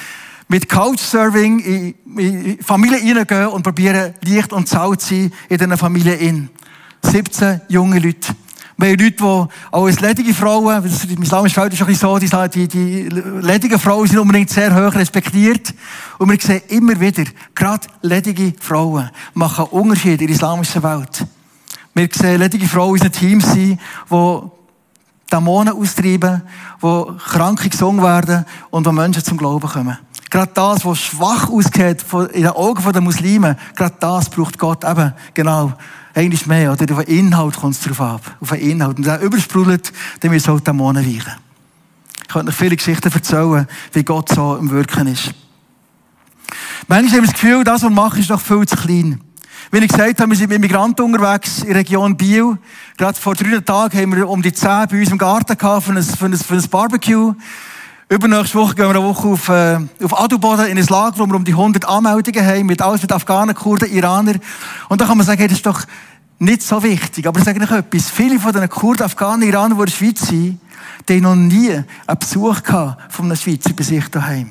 mit 0.48 0.68
Couchsurfing 0.68 1.60
in, 1.60 1.94
in 2.18 2.58
Familien 2.62 3.16
reingehen 3.16 3.46
und 3.46 3.62
probieren, 3.62 4.14
Licht 4.22 4.52
und 4.52 4.68
Salz 4.68 5.06
zu 5.06 5.14
sein 5.14 5.32
in 5.48 5.58
diesen 5.58 5.76
Familien. 5.76 6.50
17 7.02 7.60
junge 7.68 8.00
Leute. 8.00 8.34
Wir 8.80 8.92
haben 8.92 8.98
Leute, 8.98 9.12
die 9.12 9.22
auch 9.72 9.84
als 9.84 10.00
ledige 10.00 10.32
Frauen, 10.32 10.82
das 10.82 11.04
im 11.04 11.22
islamischen 11.22 11.54
Feld 11.54 11.74
ist 11.74 11.84
bisschen 11.84 12.28
so, 12.30 12.48
die, 12.48 12.66
die, 12.66 12.68
die 12.68 13.20
ledigen 13.42 13.78
Frauen 13.78 14.06
sind 14.06 14.18
unbedingt 14.18 14.48
sehr 14.48 14.74
hoch 14.74 14.94
respektiert. 14.94 15.74
Und 16.16 16.30
wir 16.30 16.40
sehen 16.40 16.62
immer 16.68 16.98
wieder, 16.98 17.24
gerade 17.54 17.86
ledige 18.00 18.54
Frauen 18.58 19.10
machen 19.34 19.66
Unterschied 19.66 20.22
in 20.22 20.28
der 20.28 20.34
islamischen 20.34 20.82
Welt. 20.82 21.26
Wir 21.92 22.08
sehen 22.10 22.40
ledige 22.40 22.66
Frauen 22.66 22.96
in 22.96 23.02
unseren 23.02 23.12
Teams 23.12 23.44
sein, 23.44 23.78
die 24.10 24.40
Dämonen 25.30 25.74
austreiben, 25.74 26.40
wo 26.80 27.12
Kranke 27.22 27.68
gesungen 27.68 28.02
werden 28.02 28.46
und 28.70 28.86
wo 28.86 28.92
Menschen 28.92 29.22
zum 29.22 29.36
Glauben 29.36 29.68
kommen. 29.68 29.98
Gerade 30.30 30.52
das, 30.54 30.86
was 30.86 30.98
schwach 31.00 31.50
aussieht 31.50 32.06
in 32.32 32.42
den 32.44 32.52
Augen 32.52 32.92
der 32.92 33.02
Muslimen, 33.02 33.56
gerade 33.74 33.96
das 34.00 34.30
braucht 34.30 34.58
Gott 34.58 34.84
eben, 34.84 35.12
genau, 35.34 35.74
eigentlich 36.14 36.46
mehr, 36.46 36.72
oder? 36.72 36.92
Auf 36.94 37.04
den 37.04 37.18
Inhalt 37.18 37.56
kommt 37.56 37.74
es 37.74 37.80
drauf 37.80 38.00
ab. 38.00 38.36
Auf 38.40 38.50
den 38.50 38.60
Inhalt. 38.60 38.98
Und 38.98 39.06
wenn 39.06 39.18
der 39.18 39.22
übersprudelt, 39.22 39.92
dann 40.20 40.30
müssen 40.30 40.52
halt 40.52 40.66
Dämonen 40.66 41.04
weichen. 41.04 41.32
Ich 42.22 42.28
könnte 42.28 42.50
euch 42.50 42.56
viele 42.56 42.76
Geschichten 42.76 43.12
erzählen, 43.12 43.66
wie 43.92 44.04
Gott 44.04 44.28
so 44.28 44.56
im 44.56 44.70
Wirken 44.70 45.06
ist. 45.06 45.32
Manchmal 46.88 47.18
haben 47.18 47.26
wir 47.26 47.32
das 47.32 47.40
Gefühl, 47.40 47.64
das, 47.64 47.82
was 47.82 47.90
wir 47.90 47.90
machen, 47.90 48.20
ist 48.20 48.30
noch 48.30 48.40
viel 48.40 48.66
zu 48.66 48.76
klein. 48.76 49.20
Wie 49.72 49.78
ich 49.78 49.88
gesagt 49.88 50.20
habe, 50.20 50.30
wir 50.30 50.36
sind 50.36 50.48
mit 50.48 50.60
Migranten 50.60 51.02
unterwegs 51.02 51.60
in 51.60 51.68
der 51.68 51.76
Region 51.76 52.16
Biel. 52.16 52.58
Gerade 52.96 53.18
vor 53.20 53.36
drei 53.36 53.60
Tagen 53.60 53.98
haben 53.98 54.16
wir 54.16 54.28
um 54.28 54.42
die 54.42 54.52
zehn 54.52 54.86
bei 54.90 54.98
uns 54.98 55.10
im 55.10 55.18
Garten 55.18 55.56
gehabt 55.56 55.84
für 55.84 55.92
ein, 55.92 56.02
für 56.02 56.26
ein, 56.26 56.36
für 56.36 56.54
ein 56.54 56.68
Barbecue. 56.68 57.34
Übernächste 58.12 58.58
Woche 58.58 58.74
gehen 58.74 58.86
wir 58.86 58.96
eine 58.96 59.04
Woche 59.04 59.28
auf, 59.28 59.48
äh, 59.48 59.78
auf 60.02 60.20
Adelboden 60.20 60.66
in 60.66 60.76
ein 60.76 60.86
Lager, 60.86 61.16
wo 61.18 61.26
wir 61.26 61.36
um 61.36 61.44
die 61.44 61.52
100 61.52 61.86
Anmeldungen 61.86 62.44
haben, 62.44 62.66
mit 62.66 62.82
alles 62.82 63.02
mit 63.02 63.12
Afghanen, 63.12 63.54
Kurden, 63.54 63.88
Iraner. 63.88 64.34
Und 64.88 65.00
da 65.00 65.06
kann 65.06 65.16
man 65.16 65.24
sagen, 65.24 65.38
hey, 65.38 65.46
das 65.46 65.58
ist 65.58 65.66
doch 65.66 65.84
nicht 66.40 66.60
so 66.60 66.82
wichtig. 66.82 67.28
Aber 67.28 67.38
ich 67.38 67.44
sage 67.44 67.60
noch 67.60 67.70
etwas. 67.70 68.10
Viele 68.10 68.40
von 68.40 68.52
den 68.52 68.68
Kurden, 68.68 69.04
Afghanen, 69.04 69.48
Iraner, 69.48 69.76
die 69.76 69.80
in 69.80 69.86
der 69.86 69.92
Schweiz 69.92 70.26
sind, 70.26 70.58
die 71.08 71.14
haben 71.14 71.22
noch 71.22 71.36
nie 71.36 71.70
einen 71.70 72.18
Besuch 72.18 72.64
gehabt 72.64 73.12
von 73.12 73.26
einem 73.26 73.36
Schweizer 73.36 73.72
bei 73.74 73.84
sich 73.84 74.08
daheim. 74.08 74.50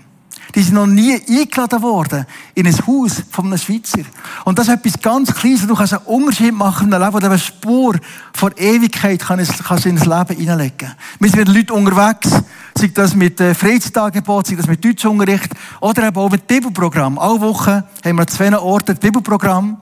Die 0.55 0.63
sind 0.63 0.73
noch 0.73 0.87
nie 0.87 1.13
eingeladen 1.13 1.81
worden 1.81 2.25
in 2.55 2.65
ein 2.65 2.87
Haus 2.87 3.23
von 3.29 3.45
einem 3.45 3.57
Schweizer. 3.57 4.01
Und 4.45 4.57
das 4.57 4.67
ist 4.67 4.73
etwas 4.73 5.01
ganz 5.01 5.33
Kleines. 5.33 5.67
Du 5.67 5.75
kannst 5.75 5.93
einen 5.93 6.05
Unterschied 6.05 6.53
machen 6.53 6.87
in 6.87 6.93
einem 6.93 7.03
Leben, 7.03 7.15
oder 7.15 7.27
eine 7.27 7.39
Spur 7.39 7.95
von 8.33 8.51
Ewigkeit 8.57 9.19
kannst 9.19 9.85
du 9.85 9.89
in 9.89 9.95
das 9.95 10.05
Leben 10.05 10.39
hineinlegen. 10.39 10.91
Wir 11.19 11.29
sind 11.29 11.47
Leute 11.49 11.73
unterwegs, 11.73 12.31
sei 12.75 12.87
das 12.93 13.15
mit 13.15 13.39
äh, 13.39 13.53
Freizeitangebot, 13.53 14.47
sei 14.47 14.55
das 14.55 14.67
mit 14.67 14.83
Deutschunterricht 14.83 15.51
oder 15.81 16.07
eben 16.07 16.17
auch 16.17 16.31
mit 16.31 16.47
Bibelprogramm. 16.47 17.19
Alle 17.19 17.41
Wochen 17.41 17.71
haben 17.71 18.15
wir 18.15 18.21
an 18.21 18.27
zwei 18.27 18.57
Orten 18.57 18.91
ein 18.91 18.97
Bibelprogramm. 18.97 19.77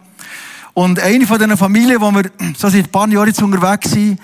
Und 0.73 0.99
eine 0.99 1.25
von 1.25 1.39
diesen 1.39 1.57
Familien, 1.57 1.99
wo 2.01 2.11
wir 2.11 2.29
so 2.57 2.69
seit 2.69 2.85
ein 2.85 2.91
paar 2.91 3.07
Jahren 3.07 3.27
jetzt 3.27 3.41
unterwegs 3.41 3.91
sind, 3.91 4.19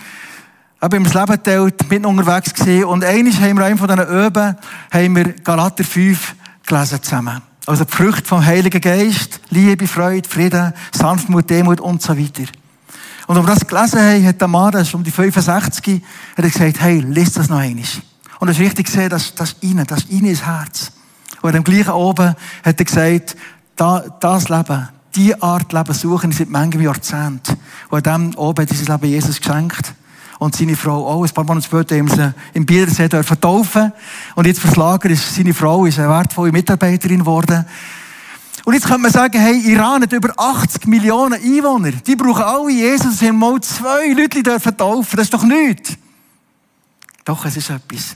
das 0.89 1.13
Leben 1.13 1.27
geteilt, 1.27 1.89
bin 1.89 2.05
unterwegs 2.05 2.53
gewesen. 2.53 2.85
Und 2.85 3.05
eines 3.05 3.39
haben 3.39 3.57
wir 3.57 3.65
einen 3.65 3.77
von 3.77 3.87
diesen 3.87 4.03
Öben, 4.03 4.57
haben 4.91 5.15
wir 5.15 5.33
Galater 5.43 5.83
5 5.83 6.35
gelesen 6.65 7.01
zusammen. 7.01 7.41
Also 7.65 7.85
die 7.85 7.91
Früchte 7.91 8.25
vom 8.25 8.45
Heiligen 8.45 8.81
Geist, 8.81 9.39
Liebe, 9.49 9.87
Freude, 9.87 10.27
Frieden, 10.27 10.73
Sanftmut, 10.91 11.49
Demut 11.49 11.79
und 11.79 12.01
so 12.01 12.17
weiter. 12.17 12.43
Und 13.27 13.37
als 13.37 13.47
wir 13.47 13.53
das 13.53 13.67
gelesen 13.67 13.99
haben, 14.01 14.27
hat 14.27 14.41
der 14.41 14.47
Mann, 14.49 14.71
das 14.73 14.89
ist 14.89 14.93
um 14.93 15.03
die 15.03 15.11
65, 15.11 16.03
hat 16.35 16.43
er 16.43 16.49
gesagt, 16.49 16.81
hey, 16.81 16.99
lies 16.99 17.31
das 17.31 17.47
noch 17.47 17.59
einmal. 17.59 17.85
Und 18.39 18.49
es 18.49 18.57
ist 18.57 18.63
richtig 18.63 18.87
gesehen, 18.87 19.09
das, 19.09 19.33
das 19.35 19.53
ist 19.53 19.63
innen, 19.63 19.87
das 19.87 19.99
ist 19.99 20.11
innen 20.11 20.25
ins 20.25 20.45
Herz. 20.45 20.91
Und 21.41 21.55
am 21.55 21.63
gleichen 21.63 21.91
oben 21.91 22.35
hat 22.63 22.79
er 22.79 22.85
gesagt, 22.85 23.37
da, 23.77 24.03
das 24.19 24.49
Leben, 24.49 24.89
die 25.15 25.41
Art 25.41 25.71
Leben 25.71 25.93
suchen, 25.93 26.33
seit 26.33 26.49
manchem 26.49 26.81
Jahrzehnt. 26.81 27.55
Und 27.89 28.05
an 28.05 28.31
dem 28.31 28.35
oben 28.37 28.63
hat 28.63 28.69
dieses 28.69 28.89
Leben 28.89 29.05
Jesus 29.05 29.39
geschenkt 29.39 29.92
und 30.43 30.55
seine 30.55 30.75
Frau 30.75 31.07
auch. 31.07 31.23
Ein 31.23 31.29
paar 31.29 31.45
Monate 31.45 31.65
später 31.65 31.97
haben 31.97 32.09
sie 32.09 32.33
im 32.53 32.65
Bielersee 32.65 33.07
dürfen 33.07 33.39
taufen. 33.39 33.93
Und 34.35 34.45
jetzt 34.45 34.59
fürs 34.59 34.75
Lager 34.75 35.09
ist 35.09 35.35
seine 35.35 35.53
Frau 35.53 35.85
ist 35.85 35.99
eine 35.99 36.09
wertvolle 36.09 36.51
Mitarbeiterin 36.51 37.19
geworden. 37.19 37.65
Und 38.65 38.73
jetzt 38.73 38.85
könnte 38.85 39.01
man 39.01 39.11
sagen, 39.11 39.39
hey, 39.39 39.59
Iran 39.59 40.01
hat 40.01 40.13
über 40.13 40.33
80 40.37 40.85
Millionen 40.87 41.41
Einwohner. 41.41 41.91
Die 41.91 42.15
brauchen 42.15 42.43
alle 42.43 42.71
Jesus. 42.71 43.19
Sie 43.19 43.27
haben 43.27 43.37
mal 43.37 43.59
zwei 43.61 44.13
Leute 44.13 44.43
dürfen 44.43 44.77
taufen. 44.77 45.17
Das 45.17 45.25
ist 45.25 45.33
doch 45.33 45.43
nichts. 45.43 45.97
Doch, 47.25 47.45
es 47.45 47.57
ist 47.57 47.69
etwas. 47.69 48.15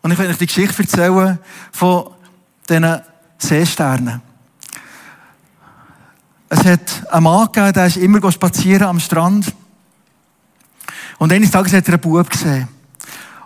Und 0.00 0.10
ich 0.10 0.18
will 0.18 0.28
euch 0.28 0.38
die 0.38 0.46
Geschichte 0.46 0.82
erzählen 0.82 1.38
von 1.72 2.10
diesen 2.68 3.00
Seesternen. 3.38 4.22
Es 6.50 6.64
hat 6.64 7.12
einen 7.12 7.24
Mann 7.24 7.46
gegeben, 7.46 7.72
der 7.74 7.86
ist 7.86 7.96
immer 7.98 8.32
spazieren 8.32 8.88
am 8.88 9.00
Strand. 9.00 9.52
Und 11.18 11.32
eines 11.32 11.50
Tages 11.50 11.72
hat 11.72 11.86
er 11.88 11.94
einen 11.94 12.00
Bub 12.00 12.30
gesehen. 12.30 12.68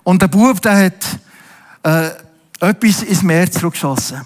Und 0.04 0.20
der 0.20 0.28
Bub, 0.28 0.60
der 0.60 0.86
hat 0.86 1.20
äh, 1.82 2.10
etwas 2.60 3.02
ins 3.02 3.22
Meer 3.22 3.50
zurückgeschossen. 3.50 4.20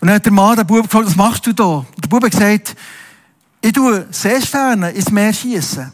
Und 0.00 0.08
dann 0.08 0.16
hat 0.16 0.24
der 0.24 0.32
Mann 0.32 0.56
den 0.56 0.66
Bub 0.66 0.82
gefragt, 0.82 1.06
was 1.06 1.16
machst 1.16 1.46
du 1.46 1.52
da? 1.52 1.64
Und 1.64 2.04
der 2.04 2.08
Bub 2.08 2.22
hat 2.22 2.32
gesagt, 2.32 2.76
ich 3.62 3.72
tue 3.72 4.06
Seesterne 4.10 4.90
ins 4.90 5.10
Meer 5.10 5.32
schießen. 5.32 5.92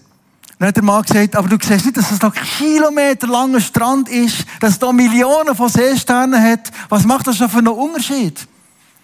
Dann 0.59 0.69
hat 0.69 0.77
der 0.77 0.83
Mann 0.83 1.03
gesagt, 1.03 1.37
aber 1.37 1.49
du 1.49 1.57
siehst 1.61 1.87
nicht, 1.87 1.97
dass 1.97 2.11
es 2.11 2.21
noch 2.21 2.35
kilometerlanger 2.35 3.61
Strand 3.61 4.09
ist, 4.09 4.45
dass 4.61 4.73
es 4.73 4.79
da 4.79 4.93
Millionen 4.93 5.55
von 5.55 5.69
Seesternen 5.69 6.43
hat. 6.43 6.71
Was 6.89 7.05
macht 7.05 7.27
das 7.27 7.37
schon 7.37 7.49
für 7.49 7.59
einen 7.59 7.69
Unterschied? 7.69 8.47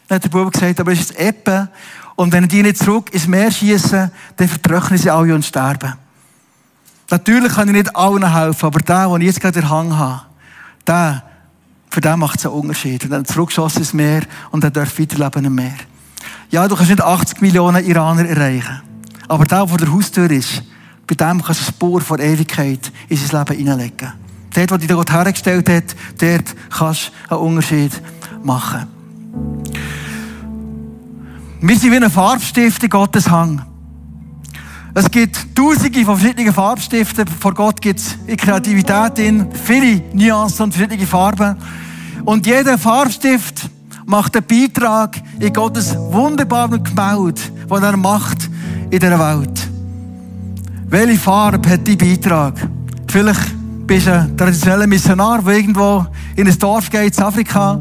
Dann 0.06 0.16
hat 0.16 0.24
der 0.24 0.28
Bub 0.28 0.52
gesagt, 0.52 0.80
aber 0.80 0.92
es 0.92 1.00
ist 1.00 1.18
Eppe. 1.18 1.68
Und 2.16 2.32
wenn 2.32 2.48
die 2.48 2.62
nicht 2.62 2.78
zurück 2.78 3.12
ins 3.12 3.26
Meer 3.26 3.50
schießen, 3.50 4.10
dann 4.36 4.48
vertrocknen 4.48 4.98
sie 4.98 5.10
alle 5.10 5.34
und 5.34 5.44
sterben. 5.44 5.94
Natürlich 7.10 7.54
kann 7.54 7.68
ich 7.68 7.74
nicht 7.74 7.96
allen 7.96 8.34
helfen, 8.34 8.66
aber 8.66 8.80
der, 8.80 9.08
den 9.08 9.20
ich 9.22 9.26
jetzt 9.28 9.40
gerade 9.40 9.60
den 9.60 9.70
Hang 9.70 9.96
habe, 9.96 10.22
der, 10.86 11.22
für 11.88 12.00
den 12.00 12.18
macht 12.18 12.38
es 12.38 12.46
einen 12.46 12.54
Unterschied. 12.54 13.04
Und 13.04 13.10
dann 13.10 13.24
zurückgeschossen 13.24 13.78
ins 13.78 13.94
Meer 13.94 14.22
und 14.50 14.62
er 14.62 14.70
darf 14.70 14.98
weiterleben 14.98 15.44
im 15.46 15.54
Meer. 15.54 15.76
Ja, 16.50 16.68
du 16.68 16.76
kannst 16.76 16.90
nicht 16.90 17.02
80 17.02 17.40
Millionen 17.40 17.84
Iraner 17.84 18.28
erreichen. 18.28 18.82
Aber 19.26 19.44
der, 19.44 19.58
der 19.58 19.68
vor 19.68 19.78
der 19.78 19.92
Haustür 19.92 20.30
ist, 20.30 20.62
bei 21.06 21.14
dem 21.14 21.42
kannst 21.42 21.60
du 21.60 21.64
eine 21.64 21.72
Spur 21.74 22.00
von 22.02 22.20
Ewigkeit 22.20 22.92
in 23.08 23.16
sein 23.16 23.38
Leben 23.38 23.56
hineinlegen. 23.56 24.12
Dort, 24.54 24.70
wo 24.70 24.76
dich 24.76 24.88
Gott 24.88 25.10
hergestellt 25.10 25.68
hat, 25.68 25.96
dort 26.18 26.54
kannst 26.70 27.12
du 27.28 27.36
einen 27.36 27.46
Unterschied 27.46 27.92
machen. 28.42 28.86
Wir 31.60 31.78
sind 31.78 31.92
wie 31.92 31.96
ein 31.96 32.10
Farbstift 32.10 32.82
in 32.82 32.90
Gottes 32.90 33.28
Hang. 33.30 33.62
Es 34.98 35.08
gibt 35.12 35.54
tausende 35.54 36.04
von 36.04 36.18
verschiedenen 36.18 36.52
Farbstiften. 36.52 37.24
Vor 37.28 37.54
Gott 37.54 37.80
gibt 37.80 38.00
es 38.00 38.36
Kreativität 38.36 39.20
in, 39.20 39.46
viele 39.52 40.02
Nuancen 40.12 40.64
und 40.64 40.74
verschiedene 40.74 41.06
Farben. 41.06 41.56
Und 42.24 42.44
jeder 42.44 42.76
Farbstift 42.76 43.70
macht 44.06 44.36
einen 44.36 44.44
Beitrag 44.44 45.22
in 45.38 45.52
Gottes 45.52 45.94
wunderbaren 45.96 46.82
Gemälde, 46.82 47.40
das 47.68 47.80
er 47.80 47.96
macht 47.96 48.50
in 48.90 48.98
dieser 48.98 49.20
Welt. 49.20 49.68
Welche 50.88 51.18
Farbe 51.20 51.70
hat 51.70 51.86
dein 51.86 51.96
Beitrag? 51.96 52.54
Vielleicht 53.06 53.54
bist 53.86 54.08
du 54.08 54.18
ein 54.18 54.36
traditioneller 54.36 54.88
Missionar, 54.88 55.42
der 55.42 55.58
irgendwo 55.58 56.06
in 56.34 56.48
ein 56.48 56.58
Dorf 56.58 56.90
geht, 56.90 57.16
in 57.16 57.22
Afrika. 57.22 57.78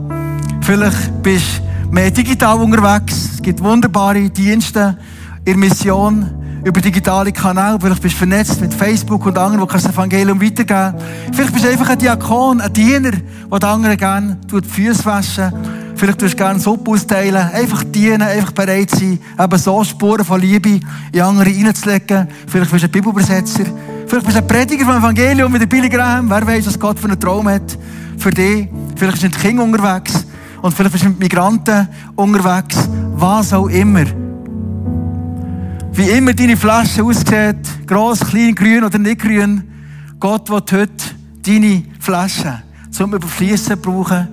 Vielleicht 0.62 1.24
bist 1.24 1.64
du 1.84 1.90
mehr 1.96 2.12
digital 2.12 2.60
unterwegs. 2.60 3.32
Es 3.34 3.42
gibt 3.42 3.60
wunderbare 3.64 4.30
Dienste 4.30 5.00
in 5.46 5.46
der 5.46 5.58
Mission 5.58 6.37
über 6.68 6.82
digitale 6.82 7.32
Kanäle. 7.32 7.78
Vielleicht 7.80 8.02
bist 8.02 8.16
du 8.16 8.18
vernetzt 8.20 8.60
mit 8.60 8.74
Facebook 8.74 9.26
und 9.26 9.38
anderen, 9.38 9.66
die 9.66 9.74
das 9.74 9.86
Evangelium 9.86 10.42
weitergeben 10.42 10.96
Vielleicht 11.32 11.54
bist 11.54 11.66
du 11.66 11.70
einfach 11.70 11.90
ein 11.90 11.98
Diakon, 11.98 12.60
ein 12.60 12.74
Diener, 12.74 13.12
der 13.12 13.60
den 13.60 13.70
anderen 13.70 13.98
gerne 13.98 14.38
die 14.52 14.68
Füße 14.68 15.06
waschen. 15.06 15.54
Vielleicht 15.96 16.20
tust 16.20 16.34
du 16.34 16.38
gerne 16.38 16.60
Suppe 16.60 16.92
austeilen. 16.92 17.50
Einfach 17.54 17.84
dienen, 17.86 18.22
einfach 18.22 18.52
bereit 18.52 18.92
sein, 18.92 19.18
eben 19.40 19.58
so 19.58 19.84
Spuren 19.84 20.26
von 20.26 20.42
Liebe 20.42 20.82
in 21.12 21.22
andere 21.22 21.50
reinzulegen. 21.50 22.28
Vielleicht 22.48 22.70
bist 22.70 22.84
du 22.84 22.88
ein 22.88 22.92
Bibelübersetzer. 22.92 23.64
Vielleicht 24.06 24.26
bist 24.26 24.38
du 24.38 24.42
ein 24.42 24.48
Prediger 24.48 24.86
vom 24.86 24.98
Evangelium 24.98 25.52
mit 25.52 25.62
der 25.62 25.68
Billy 25.68 25.90
Graham. 25.90 26.30
Wer 26.30 26.46
weiß, 26.46 26.68
was 26.68 26.78
Gott 26.78 27.00
für 27.00 27.08
einen 27.08 27.20
Traum 27.20 27.48
hat 27.48 27.78
für 28.18 28.32
dich. 28.32 28.68
Vielleicht 28.96 29.22
bist 29.22 29.24
du 29.24 29.28
mit 29.28 29.40
Kindern 29.40 29.74
unterwegs. 29.74 30.26
Und 30.62 30.74
vielleicht 30.74 30.92
bist 30.92 31.06
du 31.06 31.10
mit 31.10 31.20
Migranten 31.20 31.88
unterwegs. 32.16 32.90
Was 33.16 33.54
auch 33.54 33.68
immer. 33.68 34.06
Wie 35.98 36.12
immer 36.12 36.32
deine 36.32 36.56
Flasche 36.56 37.04
aussieht, 37.04 37.88
gross, 37.88 38.20
klein, 38.20 38.54
grün 38.54 38.84
oder 38.84 39.00
nicht 39.00 39.20
grün, 39.20 39.64
Gott 40.20 40.48
will 40.48 40.62
heute 40.72 40.92
deine 41.44 41.86
Flasche 42.00 42.62
zum 42.92 43.16
Überfließen 43.16 43.82
brauchen 43.82 44.28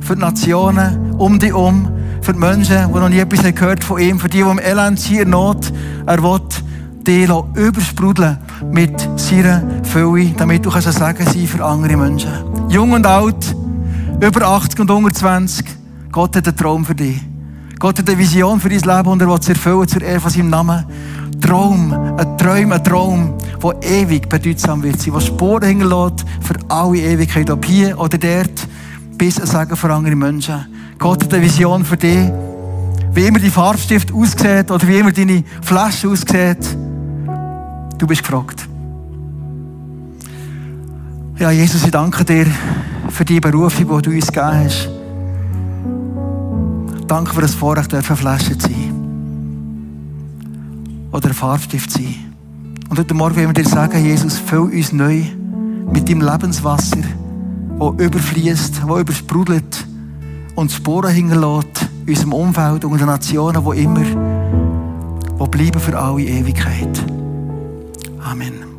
für 0.00 0.14
die 0.14 0.22
Nationen 0.22 1.12
um 1.18 1.38
dich 1.38 1.52
um, 1.52 1.90
für 2.22 2.32
die 2.32 2.38
Menschen, 2.38 2.88
die 2.88 2.98
noch 2.98 3.10
nie 3.10 3.18
etwas 3.18 3.54
gehört 3.54 3.84
von 3.84 4.00
ihm, 4.00 4.18
für 4.18 4.30
die, 4.30 4.42
die 4.42 4.48
im 4.48 4.58
Elend 4.58 4.98
sind, 4.98 5.20
in 5.20 5.28
Not. 5.28 5.70
Er 6.06 6.22
will 6.22 6.40
dich 7.06 7.28
übersprudeln 7.28 8.38
mit 8.72 8.98
seiner 9.20 9.62
Fülle, 9.82 10.32
damit 10.38 10.64
du 10.64 10.70
kannst 10.70 10.90
sagen 10.90 11.26
sein 11.26 11.46
für 11.46 11.62
andere 11.62 11.98
Menschen. 11.98 12.32
Jung 12.70 12.92
und 12.92 13.06
alt, 13.06 13.54
über 14.22 14.46
80 14.46 14.80
und 14.80 14.90
unter 14.90 15.12
20, 15.12 15.66
Gott 16.10 16.34
hat 16.34 16.48
einen 16.48 16.56
Traum 16.56 16.82
für 16.82 16.94
dich. 16.94 17.20
Gott 17.84 17.98
hat 17.98 18.08
eine 18.08 18.18
Vision 18.18 18.58
für 18.60 18.70
dein 18.70 18.80
Leben 18.80 19.08
und 19.10 19.20
er 19.20 19.28
will 19.28 19.36
es 19.38 19.46
erfüllen 19.46 19.86
zur 19.86 20.00
Ehre 20.00 20.18
von 20.18 20.30
seinem 20.30 20.48
Namen. 20.48 20.86
Traum, 21.38 21.92
ein 21.92 22.38
Traum, 22.38 22.72
ein 22.72 22.82
Traum, 22.82 23.34
der 23.62 24.00
ewig 24.00 24.26
bedeutsam 24.26 24.82
wird 24.82 25.02
sein, 25.02 25.12
der 25.12 25.20
Spuren 25.20 25.68
hinterlässt 25.68 26.24
für 26.40 26.54
alle 26.70 26.96
Ewigkeit, 26.96 27.50
ob 27.50 27.62
hier 27.62 28.00
oder 28.00 28.16
dort, 28.16 28.68
bis 29.18 29.38
ein 29.38 29.46
Sagen 29.46 29.76
für 29.76 29.92
andere 29.92 30.16
Menschen. 30.16 30.64
Gott 30.98 31.24
hat 31.24 31.34
eine 31.34 31.42
Vision 31.42 31.84
für 31.84 31.98
dich, 31.98 32.32
wie 33.12 33.26
immer 33.26 33.38
dein 33.38 33.50
Farbstift 33.50 34.14
aussieht 34.14 34.70
oder 34.70 34.88
wie 34.88 35.00
immer 35.00 35.12
deine 35.12 35.44
Flasche 35.60 36.08
aussieht. 36.08 36.66
Du 37.98 38.06
bist 38.06 38.22
gefragt. 38.22 38.66
Ja, 41.38 41.50
Jesus, 41.50 41.84
ich 41.84 41.90
danke 41.90 42.24
dir 42.24 42.46
für 43.10 43.26
die 43.26 43.40
Berufung, 43.40 43.98
die 43.98 44.02
du 44.08 44.10
uns 44.10 44.28
gegeben 44.28 44.64
hast. 44.64 45.03
Danke 47.06 47.34
für 47.34 47.42
das 47.42 47.54
Vorrecht, 47.54 47.92
dürfen 47.92 48.16
Flasche 48.16 48.56
zu 48.56 48.68
sein. 48.68 48.94
Oder 51.12 51.34
Farbstift 51.34 51.90
zu 51.90 51.98
sein. 51.98 52.34
Und 52.88 52.98
heute 52.98 53.14
Morgen 53.14 53.36
wollen 53.36 53.48
wir 53.48 53.62
dir 53.62 53.68
sagen, 53.68 54.04
Jesus, 54.04 54.38
füll 54.38 54.72
uns 54.72 54.92
neu 54.92 55.22
mit 55.92 56.08
deinem 56.08 56.22
Lebenswasser, 56.22 56.98
das 57.78 58.06
überfließt, 58.06 58.82
das 58.86 59.00
übersprudelt 59.00 59.86
und 60.54 60.72
Spuren 60.72 61.12
hinterlässt 61.12 61.88
in 62.06 62.14
unserem 62.14 62.32
Umfeld 62.32 62.84
und 62.84 62.98
den 62.98 63.06
Nationen, 63.06 63.64
wo 63.64 63.72
immer, 63.72 64.04
wo 65.38 65.46
bleiben 65.46 65.80
für 65.80 65.98
alle 65.98 66.22
Ewigkeit. 66.22 67.04
Amen. 68.22 68.73